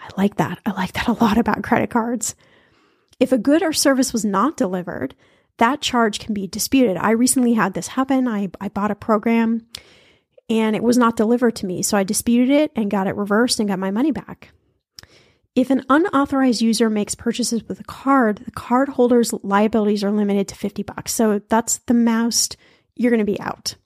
I 0.00 0.08
like 0.16 0.36
that. 0.36 0.58
I 0.66 0.72
like 0.72 0.92
that 0.94 1.08
a 1.08 1.12
lot 1.12 1.38
about 1.38 1.62
credit 1.62 1.90
cards. 1.90 2.34
If 3.20 3.32
a 3.32 3.38
good 3.38 3.62
or 3.62 3.72
service 3.72 4.12
was 4.12 4.24
not 4.24 4.56
delivered, 4.56 5.14
that 5.58 5.80
charge 5.80 6.18
can 6.18 6.34
be 6.34 6.48
disputed. 6.48 6.96
I 6.96 7.12
recently 7.12 7.54
had 7.54 7.74
this 7.74 7.88
happen. 7.88 8.26
I, 8.26 8.50
I 8.60 8.68
bought 8.68 8.90
a 8.90 8.96
program 8.96 9.66
and 10.50 10.74
it 10.74 10.82
was 10.82 10.98
not 10.98 11.16
delivered 11.16 11.56
to 11.56 11.66
me. 11.66 11.82
So 11.82 11.96
I 11.96 12.02
disputed 12.02 12.50
it 12.50 12.72
and 12.74 12.90
got 12.90 13.06
it 13.06 13.16
reversed 13.16 13.60
and 13.60 13.68
got 13.68 13.78
my 13.78 13.90
money 13.90 14.10
back. 14.10 14.50
If 15.54 15.70
an 15.70 15.84
unauthorized 15.88 16.60
user 16.60 16.90
makes 16.90 17.14
purchases 17.14 17.62
with 17.68 17.80
a 17.80 17.84
card, 17.84 18.38
the 18.38 18.50
card 18.50 18.88
holder's 18.88 19.32
liabilities 19.44 20.02
are 20.02 20.10
limited 20.10 20.48
to 20.48 20.56
50 20.56 20.82
bucks. 20.82 21.12
So 21.12 21.40
that's 21.48 21.78
the 21.86 21.94
most 21.94 22.56
you're 22.96 23.12
going 23.12 23.24
to 23.24 23.24
be 23.24 23.40
out. 23.40 23.76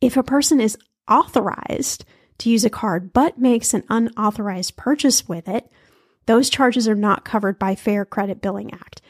If 0.00 0.16
a 0.16 0.24
person 0.24 0.60
is 0.60 0.76
authorized 1.08 2.04
to 2.38 2.50
use 2.50 2.64
a 2.64 2.70
card 2.70 3.12
but 3.12 3.38
makes 3.38 3.74
an 3.74 3.84
unauthorized 3.88 4.76
purchase 4.76 5.28
with 5.28 5.48
it, 5.48 5.70
those 6.26 6.50
charges 6.50 6.88
are 6.88 6.96
not 6.96 7.24
covered 7.24 7.58
by 7.58 7.74
Fair 7.74 8.04
Credit 8.04 8.40
Billing 8.40 8.74
Act 8.74 9.00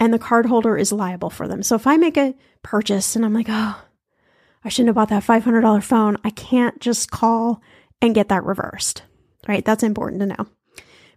and 0.00 0.12
the 0.12 0.18
cardholder 0.18 0.80
is 0.80 0.90
liable 0.90 1.30
for 1.30 1.46
them. 1.46 1.62
So 1.62 1.76
if 1.76 1.86
I 1.86 1.98
make 1.98 2.16
a 2.16 2.34
purchase 2.62 3.14
and 3.14 3.24
I'm 3.24 3.34
like, 3.34 3.48
oh, 3.48 3.80
I 4.64 4.68
shouldn't 4.68 4.88
have 4.88 4.94
bought 4.96 5.10
that 5.10 5.22
$500 5.22 5.82
phone, 5.82 6.16
I 6.24 6.30
can't 6.30 6.80
just 6.80 7.10
call 7.10 7.62
and 8.00 8.14
get 8.14 8.30
that 8.30 8.44
reversed, 8.44 9.02
right? 9.46 9.64
That's 9.64 9.82
important 9.82 10.20
to 10.20 10.26
know. 10.26 10.46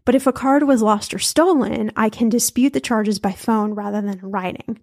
But 0.06 0.16
if 0.16 0.28
a 0.28 0.34
card 0.34 0.64
was 0.64 0.82
lost 0.82 1.14
or 1.14 1.20
stolen, 1.20 1.91
I 1.95 2.10
can 2.10 2.30
dispute 2.30 2.74
the 2.74 2.82
charges 2.82 3.20
by 3.20 3.32
phone 3.32 3.74
rather 3.74 4.01
than 4.01 4.20
in 4.20 4.32
writing. 4.32 4.80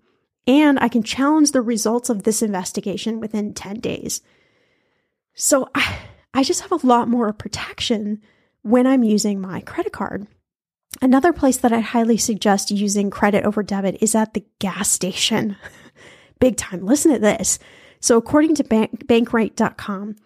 And 0.47 0.79
I 0.81 0.89
can 0.89 1.03
challenge 1.03 1.53
the 1.53 1.61
results 1.61 2.09
of 2.09 2.23
this 2.23 2.43
investigation 2.43 3.21
within 3.21 3.53
10 3.53 3.81
days. 3.81 4.23
So 5.35 5.69
I, 5.75 5.99
I 6.33 6.43
just 6.43 6.63
have 6.63 6.73
a 6.73 6.87
lot 6.87 7.09
more 7.09 7.33
protection 7.33 8.21
when 8.63 8.87
I'm 8.87 9.05
using 9.05 9.41
my 9.41 9.61
credit 9.61 9.93
card. 9.93 10.27
Another 11.03 11.33
place 11.33 11.57
that 11.59 11.73
I 11.73 11.81
highly 11.81 12.17
suggest 12.17 12.71
using 12.71 13.11
credit 13.11 13.45
over 13.45 13.63
debit 13.63 13.99
is 14.01 14.15
at 14.15 14.35
the 14.35 14.45
gas 14.59 14.91
station. 14.91 15.57
Big 16.41 16.57
time. 16.57 16.85
Listen 16.85 17.13
to 17.13 17.19
this. 17.19 17.59
So, 18.01 18.17
according 18.17 18.55
to 18.57 18.65
bank, 18.65 19.07
bankrate.com, 19.07 20.17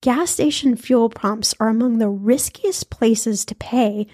gas 0.00 0.30
station 0.30 0.76
fuel 0.76 1.08
pumps 1.08 1.54
are 1.58 1.68
among 1.68 1.98
the 1.98 2.08
riskiest 2.08 2.90
places 2.90 3.44
to 3.46 3.54
pay 3.54 4.06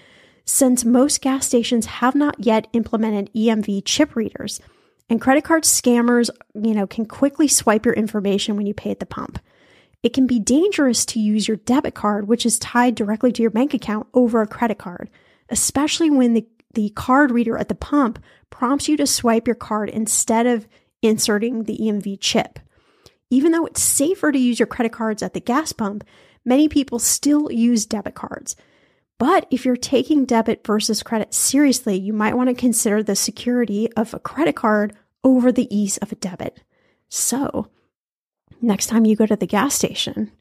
since 0.49 0.83
most 0.83 1.21
gas 1.21 1.45
stations 1.45 1.85
have 1.85 2.15
not 2.15 2.35
yet 2.39 2.67
implemented 2.73 3.31
EMV 3.35 3.83
chip 3.85 4.15
readers. 4.15 4.59
And 5.07 5.21
credit 5.21 5.43
card 5.43 5.63
scammers, 5.63 6.31
you 6.55 6.73
know, 6.73 6.87
can 6.87 7.05
quickly 7.05 7.47
swipe 7.47 7.85
your 7.85 7.93
information 7.93 8.55
when 8.55 8.65
you 8.65 8.73
pay 8.73 8.89
at 8.89 8.99
the 8.99 9.05
pump. 9.05 9.39
It 10.01 10.11
can 10.11 10.25
be 10.25 10.39
dangerous 10.39 11.05
to 11.05 11.19
use 11.19 11.47
your 11.47 11.57
debit 11.57 11.93
card, 11.93 12.27
which 12.27 12.47
is 12.47 12.57
tied 12.57 12.95
directly 12.95 13.31
to 13.33 13.43
your 13.43 13.51
bank 13.51 13.75
account, 13.75 14.07
over 14.15 14.41
a 14.41 14.47
credit 14.47 14.79
card, 14.79 15.11
especially 15.49 16.09
when 16.09 16.33
the, 16.33 16.47
the 16.73 16.89
card 16.89 17.29
reader 17.29 17.55
at 17.55 17.69
the 17.69 17.75
pump 17.75 18.17
prompts 18.49 18.87
you 18.87 18.97
to 18.97 19.05
swipe 19.05 19.45
your 19.45 19.55
card 19.55 19.89
instead 19.89 20.47
of 20.47 20.67
inserting 21.03 21.65
the 21.65 21.77
EMV 21.77 22.17
chip. 22.19 22.57
Even 23.29 23.51
though 23.51 23.67
it's 23.67 23.83
safer 23.83 24.31
to 24.31 24.39
use 24.39 24.57
your 24.57 24.67
credit 24.67 24.93
cards 24.93 25.21
at 25.21 25.35
the 25.35 25.39
gas 25.39 25.73
pump, 25.73 26.03
many 26.43 26.67
people 26.67 26.97
still 26.97 27.51
use 27.51 27.85
debit 27.85 28.15
cards. 28.15 28.55
But 29.19 29.45
if 29.51 29.65
you're 29.65 29.75
taking 29.75 30.25
debit 30.25 30.65
versus 30.65 31.03
credit 31.03 31.33
seriously, 31.33 31.97
you 31.99 32.13
might 32.13 32.35
want 32.35 32.49
to 32.49 32.55
consider 32.55 33.03
the 33.03 33.15
security 33.15 33.91
of 33.93 34.13
a 34.13 34.19
credit 34.19 34.55
card 34.55 34.95
over 35.23 35.51
the 35.51 35.67
ease 35.75 35.97
of 35.97 36.11
a 36.11 36.15
debit. 36.15 36.63
So, 37.09 37.69
next 38.61 38.87
time 38.87 39.05
you 39.05 39.17
go 39.17 39.25
to 39.25 39.35
the 39.35 39.45
gas 39.45 39.75
station, 39.75 40.31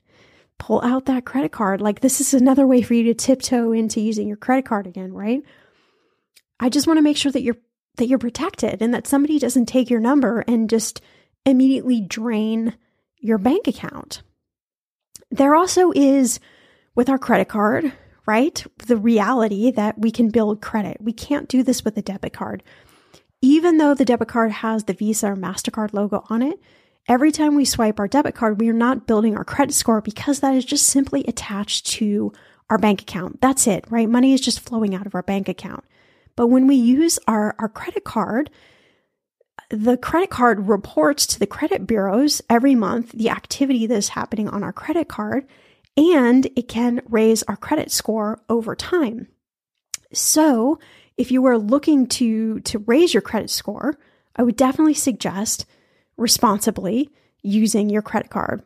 pull 0.58 0.80
out 0.82 1.06
that 1.06 1.24
credit 1.24 1.50
card. 1.50 1.80
Like, 1.80 2.00
this 2.00 2.20
is 2.20 2.32
another 2.32 2.66
way 2.66 2.80
for 2.80 2.94
you 2.94 3.02
to 3.04 3.14
tiptoe 3.14 3.72
into 3.72 4.00
using 4.00 4.28
your 4.28 4.36
credit 4.36 4.64
card 4.64 4.86
again, 4.86 5.12
right? 5.12 5.42
I 6.60 6.68
just 6.68 6.86
want 6.86 6.98
to 6.98 7.02
make 7.02 7.16
sure 7.16 7.32
that 7.32 7.42
you're 7.42 7.58
that 7.96 8.06
you're 8.06 8.18
protected 8.18 8.80
and 8.80 8.94
that 8.94 9.08
somebody 9.08 9.40
doesn't 9.40 9.66
take 9.66 9.90
your 9.90 9.98
number 9.98 10.44
and 10.46 10.70
just 10.70 11.00
immediately 11.44 12.00
drain 12.00 12.76
your 13.16 13.38
bank 13.38 13.66
account. 13.66 14.22
There 15.32 15.56
also 15.56 15.90
is 15.90 16.38
with 16.94 17.08
our 17.08 17.18
credit 17.18 17.48
card, 17.48 17.92
right? 18.28 18.62
The 18.86 18.98
reality 18.98 19.70
that 19.70 19.98
we 19.98 20.10
can 20.10 20.28
build 20.28 20.60
credit. 20.60 20.98
We 21.00 21.14
can't 21.14 21.48
do 21.48 21.62
this 21.62 21.82
with 21.82 21.96
a 21.96 22.02
debit 22.02 22.34
card. 22.34 22.62
Even 23.40 23.78
though 23.78 23.94
the 23.94 24.04
debit 24.04 24.28
card 24.28 24.52
has 24.52 24.84
the 24.84 24.92
Visa 24.92 25.32
or 25.32 25.36
MasterCard 25.36 25.94
logo 25.94 26.26
on 26.28 26.42
it, 26.42 26.60
every 27.08 27.32
time 27.32 27.54
we 27.54 27.64
swipe 27.64 27.98
our 27.98 28.06
debit 28.06 28.34
card, 28.34 28.60
we 28.60 28.68
are 28.68 28.74
not 28.74 29.06
building 29.06 29.34
our 29.34 29.46
credit 29.46 29.72
score 29.72 30.02
because 30.02 30.40
that 30.40 30.54
is 30.54 30.66
just 30.66 30.86
simply 30.86 31.24
attached 31.26 31.86
to 31.86 32.30
our 32.68 32.76
bank 32.76 33.00
account. 33.00 33.40
That's 33.40 33.66
it, 33.66 33.86
right? 33.88 34.10
Money 34.10 34.34
is 34.34 34.42
just 34.42 34.60
flowing 34.60 34.94
out 34.94 35.06
of 35.06 35.14
our 35.14 35.22
bank 35.22 35.48
account. 35.48 35.84
But 36.36 36.48
when 36.48 36.66
we 36.66 36.76
use 36.76 37.18
our, 37.26 37.56
our 37.58 37.68
credit 37.70 38.04
card, 38.04 38.50
the 39.70 39.96
credit 39.96 40.28
card 40.28 40.68
reports 40.68 41.26
to 41.28 41.38
the 41.38 41.46
credit 41.46 41.86
bureaus 41.86 42.42
every 42.50 42.74
month 42.74 43.12
the 43.12 43.30
activity 43.30 43.86
that 43.86 43.96
is 43.96 44.10
happening 44.10 44.50
on 44.50 44.62
our 44.62 44.72
credit 44.72 45.08
card, 45.08 45.46
and 45.98 46.46
it 46.56 46.68
can 46.68 47.02
raise 47.08 47.42
our 47.42 47.56
credit 47.56 47.90
score 47.90 48.40
over 48.48 48.74
time. 48.74 49.28
So, 50.14 50.78
if 51.18 51.30
you 51.30 51.44
are 51.46 51.58
looking 51.58 52.06
to, 52.06 52.60
to 52.60 52.78
raise 52.78 53.12
your 53.12 53.20
credit 53.20 53.50
score, 53.50 53.98
I 54.36 54.44
would 54.44 54.56
definitely 54.56 54.94
suggest 54.94 55.66
responsibly 56.16 57.10
using 57.42 57.90
your 57.90 58.02
credit 58.02 58.30
card. 58.30 58.62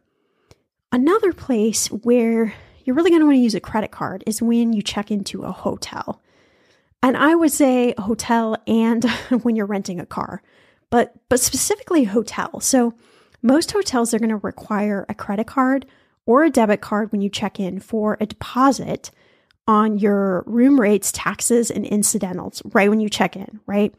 Another 0.92 1.32
place 1.32 1.86
where 1.88 2.54
you're 2.84 2.94
really 2.94 3.10
going 3.10 3.20
to 3.20 3.26
want 3.26 3.36
to 3.36 3.42
use 3.42 3.54
a 3.54 3.60
credit 3.60 3.90
card 3.90 4.22
is 4.26 4.42
when 4.42 4.74
you 4.74 4.82
check 4.82 5.10
into 5.10 5.42
a 5.42 5.52
hotel. 5.52 6.20
And 7.02 7.16
I 7.16 7.34
would 7.34 7.50
say 7.50 7.94
a 7.96 8.02
hotel 8.02 8.56
and 8.66 9.04
when 9.42 9.56
you're 9.56 9.66
renting 9.66 9.98
a 9.98 10.06
car 10.06 10.42
but 10.92 11.14
but 11.28 11.40
specifically 11.40 12.04
hotel. 12.04 12.60
So 12.60 12.94
most 13.40 13.72
hotels 13.72 14.14
are 14.14 14.20
going 14.20 14.28
to 14.28 14.36
require 14.36 15.04
a 15.08 15.14
credit 15.14 15.48
card 15.48 15.86
or 16.26 16.44
a 16.44 16.50
debit 16.50 16.80
card 16.80 17.10
when 17.12 17.20
you 17.20 17.28
check 17.28 17.58
in 17.58 17.80
for 17.80 18.16
a 18.20 18.26
deposit 18.26 19.10
on 19.66 19.98
your 19.98 20.42
room 20.46 20.80
rates, 20.80 21.12
taxes, 21.12 21.70
and 21.70 21.86
incidentals 21.86 22.62
right 22.72 22.90
when 22.90 23.00
you 23.00 23.08
check 23.08 23.36
in, 23.36 23.60
right? 23.66 23.94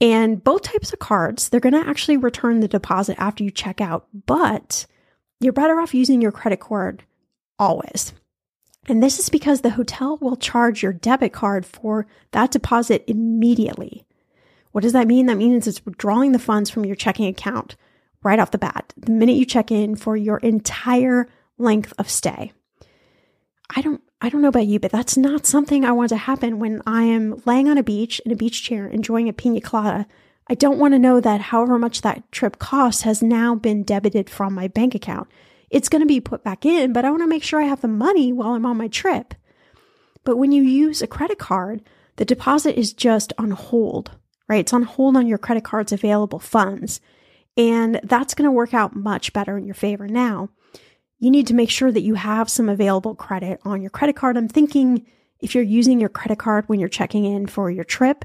And 0.00 0.42
both 0.42 0.62
types 0.62 0.92
of 0.92 0.98
cards, 0.98 1.48
they're 1.48 1.60
going 1.60 1.74
to 1.74 1.86
actually 1.86 2.16
return 2.16 2.60
the 2.60 2.68
deposit 2.68 3.16
after 3.18 3.44
you 3.44 3.50
check 3.50 3.80
out, 3.80 4.06
but 4.26 4.86
you're 5.40 5.52
better 5.52 5.78
off 5.78 5.94
using 5.94 6.22
your 6.22 6.32
credit 6.32 6.60
card 6.60 7.04
always. 7.58 8.14
And 8.88 9.02
this 9.02 9.18
is 9.18 9.28
because 9.28 9.60
the 9.60 9.70
hotel 9.70 10.16
will 10.20 10.36
charge 10.36 10.82
your 10.82 10.94
debit 10.94 11.32
card 11.32 11.66
for 11.66 12.06
that 12.32 12.50
deposit 12.50 13.04
immediately. 13.06 14.06
What 14.72 14.82
does 14.82 14.94
that 14.94 15.06
mean? 15.06 15.26
That 15.26 15.36
means 15.36 15.66
it's 15.66 15.84
withdrawing 15.84 16.32
the 16.32 16.38
funds 16.38 16.70
from 16.70 16.86
your 16.86 16.96
checking 16.96 17.26
account 17.26 17.76
right 18.22 18.38
off 18.38 18.50
the 18.50 18.58
bat, 18.58 18.92
the 18.96 19.12
minute 19.12 19.36
you 19.36 19.44
check 19.44 19.70
in 19.70 19.96
for 19.96 20.16
your 20.16 20.38
entire 20.38 21.28
length 21.58 21.92
of 21.98 22.08
stay. 22.08 22.52
I 23.74 23.82
don't 23.82 24.02
I 24.20 24.28
don't 24.28 24.42
know 24.42 24.48
about 24.48 24.66
you, 24.66 24.78
but 24.78 24.92
that's 24.92 25.16
not 25.16 25.46
something 25.46 25.84
I 25.84 25.92
want 25.92 26.10
to 26.10 26.16
happen 26.16 26.58
when 26.58 26.82
I 26.86 27.04
am 27.04 27.40
laying 27.46 27.68
on 27.68 27.78
a 27.78 27.82
beach 27.82 28.20
in 28.26 28.32
a 28.32 28.36
beach 28.36 28.62
chair 28.62 28.86
enjoying 28.86 29.28
a 29.28 29.32
pina 29.32 29.60
colada. 29.60 30.06
I 30.48 30.54
don't 30.54 30.78
want 30.78 30.94
to 30.94 30.98
know 30.98 31.20
that 31.20 31.40
however 31.40 31.78
much 31.78 32.02
that 32.02 32.30
trip 32.32 32.58
cost 32.58 33.02
has 33.02 33.22
now 33.22 33.54
been 33.54 33.82
debited 33.82 34.28
from 34.28 34.52
my 34.52 34.68
bank 34.68 34.94
account. 34.94 35.28
It's 35.70 35.88
going 35.88 36.02
to 36.02 36.06
be 36.06 36.20
put 36.20 36.42
back 36.42 36.66
in, 36.66 36.92
but 36.92 37.04
I 37.04 37.10
want 37.10 37.22
to 37.22 37.28
make 37.28 37.44
sure 37.44 37.60
I 37.60 37.66
have 37.66 37.80
the 37.80 37.88
money 37.88 38.32
while 38.32 38.54
I'm 38.54 38.66
on 38.66 38.76
my 38.76 38.88
trip. 38.88 39.34
But 40.24 40.36
when 40.36 40.50
you 40.50 40.62
use 40.62 41.00
a 41.00 41.06
credit 41.06 41.38
card, 41.38 41.82
the 42.16 42.24
deposit 42.24 42.76
is 42.78 42.92
just 42.92 43.32
on 43.38 43.52
hold 43.52 44.10
right? 44.50 44.60
It's 44.60 44.72
on 44.72 44.82
hold 44.82 45.16
on 45.16 45.28
your 45.28 45.38
credit 45.38 45.62
card's 45.62 45.92
available 45.92 46.40
funds. 46.40 47.00
And 47.60 48.00
that's 48.04 48.32
going 48.32 48.46
to 48.46 48.52
work 48.52 48.72
out 48.72 48.96
much 48.96 49.34
better 49.34 49.58
in 49.58 49.66
your 49.66 49.74
favor 49.74 50.08
now. 50.08 50.48
You 51.18 51.30
need 51.30 51.46
to 51.48 51.54
make 51.54 51.68
sure 51.68 51.92
that 51.92 52.00
you 52.00 52.14
have 52.14 52.48
some 52.48 52.70
available 52.70 53.14
credit 53.14 53.60
on 53.66 53.82
your 53.82 53.90
credit 53.90 54.16
card. 54.16 54.38
I'm 54.38 54.48
thinking 54.48 55.04
if 55.40 55.54
you're 55.54 55.62
using 55.62 56.00
your 56.00 56.08
credit 56.08 56.38
card 56.38 56.66
when 56.68 56.80
you're 56.80 56.88
checking 56.88 57.26
in 57.26 57.46
for 57.46 57.70
your 57.70 57.84
trip 57.84 58.24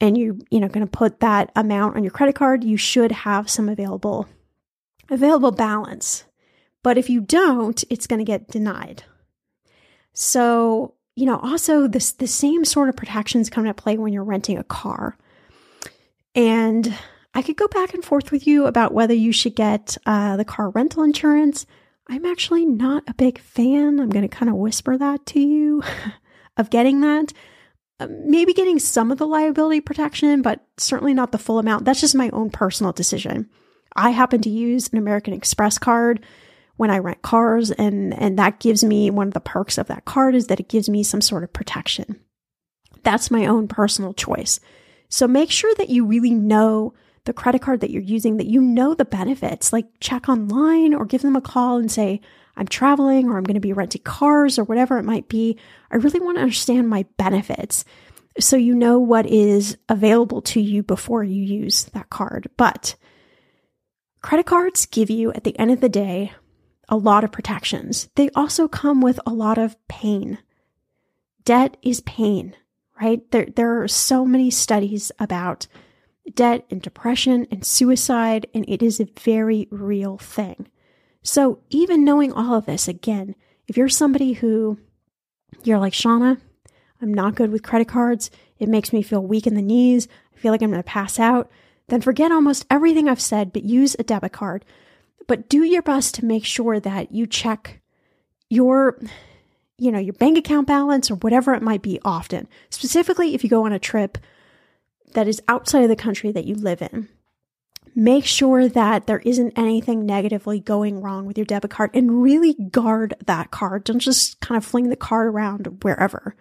and 0.00 0.18
you, 0.18 0.40
you 0.50 0.58
know, 0.58 0.66
going 0.66 0.84
to 0.84 0.90
put 0.90 1.20
that 1.20 1.52
amount 1.54 1.94
on 1.94 2.02
your 2.02 2.10
credit 2.10 2.34
card, 2.34 2.64
you 2.64 2.76
should 2.76 3.12
have 3.12 3.48
some 3.48 3.68
available 3.68 4.26
available 5.08 5.52
balance. 5.52 6.24
But 6.82 6.98
if 6.98 7.08
you 7.08 7.20
don't, 7.20 7.84
it's 7.88 8.08
going 8.08 8.18
to 8.18 8.24
get 8.24 8.48
denied. 8.48 9.04
So, 10.12 10.94
you 11.14 11.24
know, 11.24 11.38
also 11.38 11.86
this 11.86 12.10
the 12.10 12.26
same 12.26 12.64
sort 12.64 12.88
of 12.88 12.96
protections 12.96 13.48
come 13.48 13.64
into 13.64 13.80
play 13.80 13.96
when 13.96 14.12
you're 14.12 14.24
renting 14.24 14.58
a 14.58 14.64
car. 14.64 15.16
And 16.34 16.92
I 17.34 17.42
could 17.42 17.56
go 17.56 17.68
back 17.68 17.94
and 17.94 18.04
forth 18.04 18.32
with 18.32 18.46
you 18.46 18.66
about 18.66 18.92
whether 18.92 19.14
you 19.14 19.32
should 19.32 19.54
get 19.54 19.96
uh, 20.04 20.36
the 20.36 20.44
car 20.44 20.70
rental 20.70 21.02
insurance. 21.02 21.66
I'm 22.08 22.26
actually 22.26 22.66
not 22.66 23.04
a 23.06 23.14
big 23.14 23.38
fan. 23.38 24.00
I'm 24.00 24.10
going 24.10 24.28
to 24.28 24.36
kind 24.36 24.50
of 24.50 24.56
whisper 24.56 24.98
that 24.98 25.26
to 25.26 25.40
you 25.40 25.82
of 26.56 26.70
getting 26.70 27.00
that. 27.02 27.32
Uh, 28.00 28.08
maybe 28.24 28.52
getting 28.52 28.78
some 28.78 29.12
of 29.12 29.18
the 29.18 29.26
liability 29.26 29.80
protection, 29.80 30.42
but 30.42 30.66
certainly 30.76 31.14
not 31.14 31.30
the 31.32 31.38
full 31.38 31.58
amount. 31.58 31.84
That's 31.84 32.00
just 32.00 32.14
my 32.14 32.30
own 32.30 32.50
personal 32.50 32.92
decision. 32.92 33.48
I 33.94 34.10
happen 34.10 34.40
to 34.42 34.50
use 34.50 34.88
an 34.88 34.98
American 34.98 35.34
Express 35.34 35.78
card 35.78 36.24
when 36.76 36.90
I 36.90 36.98
rent 36.98 37.22
cars, 37.22 37.70
and, 37.70 38.14
and 38.14 38.38
that 38.38 38.58
gives 38.58 38.82
me 38.82 39.10
one 39.10 39.28
of 39.28 39.34
the 39.34 39.40
perks 39.40 39.76
of 39.76 39.88
that 39.88 40.06
card 40.06 40.34
is 40.34 40.46
that 40.46 40.60
it 40.60 40.68
gives 40.68 40.88
me 40.88 41.02
some 41.02 41.20
sort 41.20 41.44
of 41.44 41.52
protection. 41.52 42.18
That's 43.02 43.30
my 43.30 43.46
own 43.46 43.68
personal 43.68 44.14
choice. 44.14 44.60
So 45.08 45.28
make 45.28 45.50
sure 45.50 45.74
that 45.74 45.90
you 45.90 46.06
really 46.06 46.32
know 46.32 46.94
the 47.24 47.32
credit 47.32 47.62
card 47.62 47.80
that 47.80 47.90
you're 47.90 48.02
using, 48.02 48.36
that 48.36 48.46
you 48.46 48.60
know 48.60 48.94
the 48.94 49.04
benefits. 49.04 49.72
Like 49.72 49.86
check 50.00 50.28
online 50.28 50.94
or 50.94 51.04
give 51.04 51.22
them 51.22 51.36
a 51.36 51.40
call 51.40 51.78
and 51.78 51.90
say, 51.90 52.20
I'm 52.56 52.66
traveling 52.66 53.28
or 53.28 53.36
I'm 53.36 53.44
going 53.44 53.54
to 53.54 53.60
be 53.60 53.72
renting 53.72 54.02
cars 54.02 54.58
or 54.58 54.64
whatever 54.64 54.98
it 54.98 55.04
might 55.04 55.28
be. 55.28 55.58
I 55.90 55.96
really 55.96 56.20
want 56.20 56.36
to 56.36 56.42
understand 56.42 56.88
my 56.88 57.06
benefits 57.16 57.84
so 58.38 58.56
you 58.56 58.74
know 58.74 58.98
what 58.98 59.26
is 59.26 59.76
available 59.88 60.42
to 60.42 60.60
you 60.60 60.82
before 60.82 61.24
you 61.24 61.42
use 61.42 61.84
that 61.86 62.10
card. 62.10 62.48
But 62.56 62.96
credit 64.22 64.46
cards 64.46 64.86
give 64.86 65.10
you, 65.10 65.32
at 65.32 65.44
the 65.44 65.58
end 65.58 65.70
of 65.70 65.80
the 65.80 65.88
day, 65.88 66.32
a 66.88 66.96
lot 66.96 67.24
of 67.24 67.32
protections. 67.32 68.08
They 68.16 68.30
also 68.30 68.68
come 68.68 69.00
with 69.00 69.20
a 69.26 69.32
lot 69.32 69.58
of 69.58 69.76
pain. 69.88 70.38
Debt 71.44 71.76
is 71.82 72.00
pain 72.00 72.54
right? 73.00 73.28
There, 73.30 73.46
there 73.46 73.82
are 73.82 73.88
so 73.88 74.24
many 74.24 74.50
studies 74.50 75.10
about 75.18 75.66
debt 76.34 76.64
and 76.70 76.80
depression 76.80 77.46
and 77.50 77.64
suicide, 77.64 78.46
and 78.54 78.64
it 78.68 78.82
is 78.82 79.00
a 79.00 79.08
very 79.20 79.68
real 79.70 80.18
thing. 80.18 80.68
So, 81.22 81.60
even 81.68 82.04
knowing 82.04 82.32
all 82.32 82.54
of 82.54 82.66
this, 82.66 82.88
again, 82.88 83.34
if 83.68 83.76
you're 83.76 83.88
somebody 83.88 84.32
who 84.32 84.78
you're 85.62 85.78
like, 85.78 85.94
Shannah, 85.94 86.38
I'm 87.02 87.12
not 87.12 87.34
good 87.34 87.50
with 87.50 87.62
credit 87.62 87.88
cards, 87.88 88.30
it 88.58 88.68
makes 88.68 88.92
me 88.92 89.02
feel 89.02 89.22
weak 89.22 89.46
in 89.46 89.54
the 89.54 89.62
knees, 89.62 90.08
I 90.34 90.38
feel 90.38 90.52
like 90.52 90.62
I'm 90.62 90.70
going 90.70 90.82
to 90.82 90.88
pass 90.88 91.18
out, 91.18 91.50
then 91.88 92.00
forget 92.00 92.32
almost 92.32 92.66
everything 92.70 93.08
I've 93.08 93.20
said, 93.20 93.52
but 93.52 93.64
use 93.64 93.96
a 93.98 94.02
debit 94.02 94.32
card. 94.32 94.64
But 95.26 95.48
do 95.48 95.62
your 95.62 95.82
best 95.82 96.14
to 96.16 96.24
make 96.24 96.44
sure 96.44 96.80
that 96.80 97.12
you 97.12 97.26
check 97.26 97.80
your 98.48 98.98
you 99.80 99.90
know, 99.90 99.98
your 99.98 100.12
bank 100.12 100.36
account 100.36 100.66
balance 100.66 101.10
or 101.10 101.14
whatever 101.16 101.54
it 101.54 101.62
might 101.62 101.80
be 101.80 101.98
often. 102.04 102.46
Specifically, 102.68 103.34
if 103.34 103.42
you 103.42 103.48
go 103.48 103.64
on 103.64 103.72
a 103.72 103.78
trip 103.78 104.18
that 105.14 105.28
is 105.28 105.42
outside 105.48 105.82
of 105.82 105.88
the 105.88 105.96
country 105.96 106.32
that 106.32 106.44
you 106.44 106.54
live 106.54 106.82
in, 106.82 107.08
make 107.94 108.24
sure 108.24 108.68
that 108.68 109.06
there 109.06 109.18
isn't 109.20 109.52
anything 109.56 110.06
negatively 110.06 110.60
going 110.60 111.00
wrong 111.02 111.26
with 111.26 111.36
your 111.36 111.44
debit 111.44 111.70
card 111.70 111.90
and 111.92 112.22
really 112.22 112.54
guard 112.54 113.14
that 113.26 113.50
card. 113.50 113.84
Don't 113.84 113.98
just 113.98 114.40
kind 114.40 114.56
of 114.56 114.64
fling 114.64 114.88
the 114.90 114.96
card 114.96 115.26
around 115.26 115.82
wherever. 115.82 116.36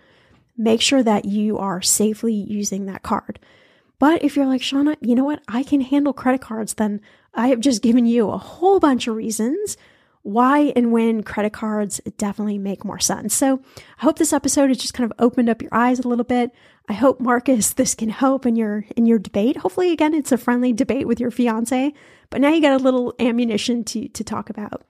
make 0.59 0.81
sure 0.81 1.01
that 1.01 1.25
you 1.25 1.57
are 1.57 1.81
safely 1.81 2.33
using 2.33 2.85
that 2.85 3.01
card. 3.01 3.39
But 3.97 4.23
if 4.23 4.35
you're 4.35 4.45
like, 4.45 4.61
Shannah, 4.61 4.97
you 5.01 5.15
know 5.15 5.23
what? 5.23 5.41
I 5.47 5.63
can 5.63 5.81
handle 5.81 6.13
credit 6.13 6.41
cards, 6.41 6.75
then 6.75 7.01
I 7.33 7.47
have 7.47 7.61
just 7.61 7.81
given 7.81 8.05
you 8.05 8.29
a 8.29 8.37
whole 8.37 8.79
bunch 8.79 9.07
of 9.07 9.15
reasons 9.15 9.77
why 10.23 10.73
and 10.75 10.91
when 10.91 11.23
credit 11.23 11.53
cards 11.53 12.01
definitely 12.17 12.57
make 12.57 12.83
more 12.83 12.99
sense. 12.99 13.33
So 13.33 13.61
I 13.99 14.03
hope 14.03 14.17
this 14.17 14.33
episode 14.33 14.69
has 14.69 14.77
just 14.77 14.93
kind 14.93 15.09
of 15.09 15.17
opened 15.19 15.49
up 15.49 15.61
your 15.61 15.73
eyes 15.73 15.99
a 15.99 16.07
little 16.07 16.25
bit. 16.25 16.51
I 16.87 16.93
hope 16.93 17.19
Marcus, 17.19 17.73
this 17.73 17.95
can 17.95 18.09
help 18.09 18.45
in 18.45 18.55
your 18.55 18.85
in 18.95 19.05
your 19.05 19.19
debate. 19.19 19.57
Hopefully, 19.57 19.91
again, 19.91 20.13
it's 20.13 20.31
a 20.31 20.37
friendly 20.37 20.73
debate 20.73 21.07
with 21.07 21.19
your 21.19 21.31
fiance. 21.31 21.93
But 22.29 22.41
now 22.41 22.49
you 22.49 22.61
got 22.61 22.79
a 22.79 22.83
little 22.83 23.13
ammunition 23.19 23.83
to 23.85 24.07
to 24.09 24.23
talk 24.23 24.49
about. 24.49 24.83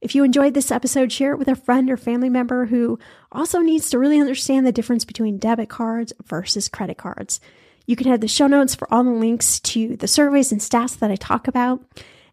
If 0.00 0.16
you 0.16 0.24
enjoyed 0.24 0.54
this 0.54 0.72
episode, 0.72 1.12
share 1.12 1.32
it 1.32 1.38
with 1.38 1.46
a 1.46 1.54
friend 1.54 1.88
or 1.88 1.96
family 1.96 2.28
member 2.28 2.66
who 2.66 2.98
also 3.30 3.60
needs 3.60 3.88
to 3.90 4.00
really 4.00 4.20
understand 4.20 4.66
the 4.66 4.72
difference 4.72 5.04
between 5.04 5.38
debit 5.38 5.68
cards 5.68 6.12
versus 6.24 6.68
credit 6.68 6.98
cards. 6.98 7.40
You 7.86 7.94
can 7.94 8.08
head 8.08 8.20
the 8.20 8.26
show 8.28 8.48
notes 8.48 8.74
for 8.74 8.92
all 8.92 9.04
the 9.04 9.10
links 9.10 9.60
to 9.60 9.96
the 9.96 10.08
surveys 10.08 10.50
and 10.50 10.60
stats 10.60 10.98
that 10.98 11.12
I 11.12 11.16
talk 11.16 11.46
about. 11.46 11.84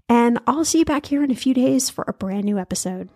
And 0.10 0.40
I'll 0.48 0.66
see 0.66 0.80
you 0.80 0.86
back 0.86 1.06
here 1.06 1.24
in 1.24 1.32
a 1.32 1.36
few 1.36 1.54
days 1.54 1.90
for 1.90 2.04
a 2.08 2.14
brand 2.14 2.46
new 2.46 2.58
episode. 2.58 3.10